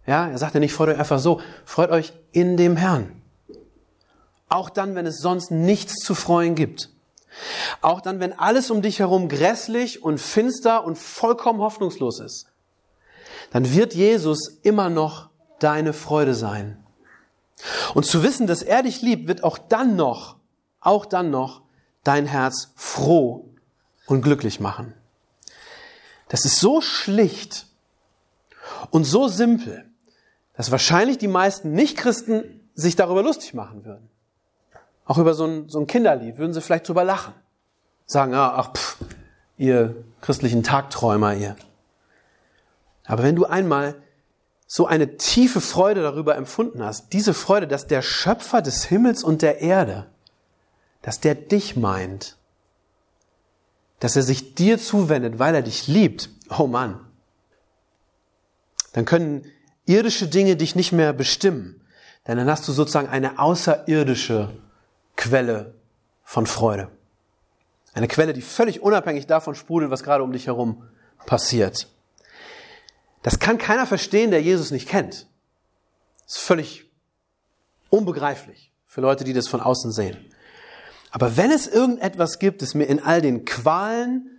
Ja, 0.06 0.28
er 0.28 0.38
sagte 0.38 0.60
nicht, 0.60 0.72
freut 0.72 0.88
euch 0.88 0.98
einfach 0.98 1.18
so, 1.18 1.40
freut 1.64 1.90
euch 1.90 2.14
in 2.32 2.56
dem 2.56 2.76
Herrn. 2.76 3.20
Auch 4.48 4.70
dann, 4.70 4.94
wenn 4.94 5.04
es 5.04 5.18
sonst 5.18 5.50
nichts 5.50 5.96
zu 5.96 6.14
freuen 6.14 6.54
gibt. 6.54 6.90
Auch 7.82 8.00
dann, 8.00 8.20
wenn 8.20 8.38
alles 8.38 8.70
um 8.70 8.80
dich 8.80 9.00
herum 9.00 9.28
grässlich 9.28 10.02
und 10.02 10.18
finster 10.18 10.84
und 10.84 10.96
vollkommen 10.96 11.60
hoffnungslos 11.60 12.20
ist 12.20 12.46
dann 13.50 13.72
wird 13.74 13.94
Jesus 13.94 14.58
immer 14.62 14.88
noch 14.88 15.30
deine 15.58 15.92
Freude 15.92 16.34
sein. 16.34 16.82
Und 17.94 18.04
zu 18.04 18.22
wissen, 18.22 18.46
dass 18.46 18.62
er 18.62 18.82
dich 18.82 19.02
liebt, 19.02 19.28
wird 19.28 19.44
auch 19.44 19.58
dann 19.58 19.96
noch, 19.96 20.36
auch 20.80 21.06
dann 21.06 21.30
noch 21.30 21.62
dein 22.04 22.26
Herz 22.26 22.72
froh 22.76 23.48
und 24.06 24.22
glücklich 24.22 24.60
machen. 24.60 24.94
Das 26.28 26.44
ist 26.44 26.60
so 26.60 26.80
schlicht 26.80 27.66
und 28.90 29.04
so 29.04 29.28
simpel, 29.28 29.84
dass 30.56 30.70
wahrscheinlich 30.70 31.18
die 31.18 31.28
meisten 31.28 31.72
Nichtchristen 31.72 32.60
sich 32.74 32.96
darüber 32.96 33.22
lustig 33.22 33.54
machen 33.54 33.84
würden. 33.84 34.08
Auch 35.04 35.18
über 35.18 35.34
so 35.34 35.46
ein, 35.46 35.68
so 35.68 35.78
ein 35.78 35.86
Kinderlied 35.86 36.36
würden 36.36 36.52
sie 36.52 36.60
vielleicht 36.60 36.88
drüber 36.88 37.04
lachen. 37.04 37.32
Sagen, 38.06 38.34
ah, 38.34 38.54
ach, 38.56 38.72
pff, 38.72 38.96
ihr 39.56 40.04
christlichen 40.20 40.62
Tagträumer, 40.62 41.34
ihr. 41.34 41.56
Aber 43.06 43.22
wenn 43.22 43.36
du 43.36 43.44
einmal 43.44 43.94
so 44.66 44.86
eine 44.86 45.16
tiefe 45.16 45.60
Freude 45.60 46.02
darüber 46.02 46.36
empfunden 46.36 46.82
hast, 46.82 47.12
diese 47.12 47.34
Freude, 47.34 47.68
dass 47.68 47.86
der 47.86 48.02
Schöpfer 48.02 48.62
des 48.62 48.84
Himmels 48.84 49.22
und 49.22 49.42
der 49.42 49.60
Erde, 49.60 50.06
dass 51.02 51.20
der 51.20 51.36
dich 51.36 51.76
meint, 51.76 52.36
dass 54.00 54.16
er 54.16 54.22
sich 54.22 54.54
dir 54.54 54.78
zuwendet, 54.78 55.38
weil 55.38 55.54
er 55.54 55.62
dich 55.62 55.86
liebt, 55.86 56.30
oh 56.58 56.66
Mann, 56.66 57.00
dann 58.92 59.04
können 59.04 59.46
irdische 59.86 60.26
Dinge 60.26 60.56
dich 60.56 60.74
nicht 60.74 60.92
mehr 60.92 61.12
bestimmen, 61.12 61.80
denn 62.26 62.38
dann 62.38 62.50
hast 62.50 62.66
du 62.66 62.72
sozusagen 62.72 63.08
eine 63.08 63.38
außerirdische 63.38 64.50
Quelle 65.14 65.74
von 66.24 66.46
Freude. 66.46 66.88
Eine 67.94 68.08
Quelle, 68.08 68.32
die 68.32 68.42
völlig 68.42 68.82
unabhängig 68.82 69.26
davon 69.26 69.54
sprudelt, 69.54 69.90
was 69.90 70.02
gerade 70.02 70.24
um 70.24 70.32
dich 70.32 70.48
herum 70.48 70.82
passiert. 71.24 71.88
Das 73.26 73.40
kann 73.40 73.58
keiner 73.58 73.88
verstehen, 73.88 74.30
der 74.30 74.40
Jesus 74.40 74.70
nicht 74.70 74.88
kennt. 74.88 75.26
Das 76.26 76.36
ist 76.36 76.42
völlig 76.44 76.88
unbegreiflich 77.90 78.70
für 78.86 79.00
Leute, 79.00 79.24
die 79.24 79.32
das 79.32 79.48
von 79.48 79.60
außen 79.60 79.90
sehen. 79.90 80.16
Aber 81.10 81.36
wenn 81.36 81.50
es 81.50 81.66
irgendetwas 81.66 82.38
gibt, 82.38 82.62
das 82.62 82.74
mir 82.74 82.84
in 82.84 83.02
all 83.02 83.20
den 83.20 83.44
Qualen, 83.44 84.30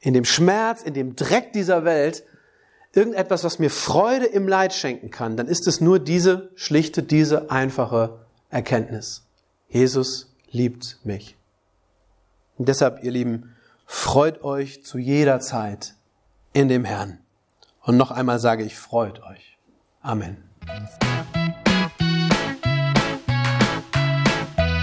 in 0.00 0.14
dem 0.14 0.24
Schmerz, 0.24 0.82
in 0.82 0.94
dem 0.94 1.14
Dreck 1.14 1.52
dieser 1.52 1.84
Welt, 1.84 2.24
irgendetwas, 2.94 3.44
was 3.44 3.58
mir 3.58 3.68
Freude 3.68 4.24
im 4.24 4.48
Leid 4.48 4.72
schenken 4.72 5.10
kann, 5.10 5.36
dann 5.36 5.46
ist 5.46 5.68
es 5.68 5.82
nur 5.82 5.98
diese 5.98 6.52
schlichte, 6.54 7.02
diese 7.02 7.50
einfache 7.50 8.24
Erkenntnis. 8.48 9.26
Jesus 9.68 10.34
liebt 10.50 11.00
mich. 11.04 11.36
Und 12.56 12.66
deshalb, 12.70 13.04
ihr 13.04 13.10
Lieben, 13.10 13.54
freut 13.84 14.42
euch 14.42 14.82
zu 14.86 14.96
jeder 14.96 15.40
Zeit 15.40 15.96
in 16.54 16.70
dem 16.70 16.86
Herrn. 16.86 17.18
Und 17.90 17.96
noch 17.96 18.12
einmal 18.12 18.38
sage 18.38 18.62
ich, 18.62 18.76
freut 18.76 19.20
euch. 19.24 19.58
Amen. 20.00 20.36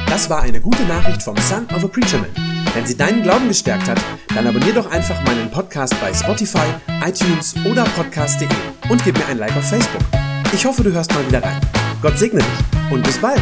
Das 0.09 0.29
war 0.29 0.41
eine 0.41 0.59
gute 0.59 0.83
Nachricht 0.83 1.23
vom 1.23 1.37
Son 1.37 1.65
of 1.73 1.85
a 1.85 1.87
Preacher 1.87 2.17
Man. 2.17 2.31
Wenn 2.73 2.85
sie 2.85 2.97
deinen 2.97 3.23
Glauben 3.23 3.47
gestärkt 3.47 3.87
hat, 3.87 3.97
dann 4.35 4.45
abonnier 4.45 4.73
doch 4.73 4.91
einfach 4.91 5.23
meinen 5.23 5.49
Podcast 5.49 5.95
bei 6.01 6.13
Spotify, 6.13 6.67
iTunes 7.01 7.55
oder 7.65 7.85
podcast.de 7.95 8.49
und 8.89 9.01
gib 9.05 9.17
mir 9.17 9.27
ein 9.27 9.37
Like 9.37 9.55
auf 9.55 9.69
Facebook. 9.69 10.03
Ich 10.51 10.65
hoffe, 10.65 10.83
du 10.83 10.91
hörst 10.91 11.13
mal 11.13 11.25
wieder 11.25 11.41
rein. 11.41 11.61
Gott 12.01 12.17
segne 12.17 12.39
dich 12.39 12.91
und 12.91 13.03
bis 13.03 13.21
bald. 13.21 13.41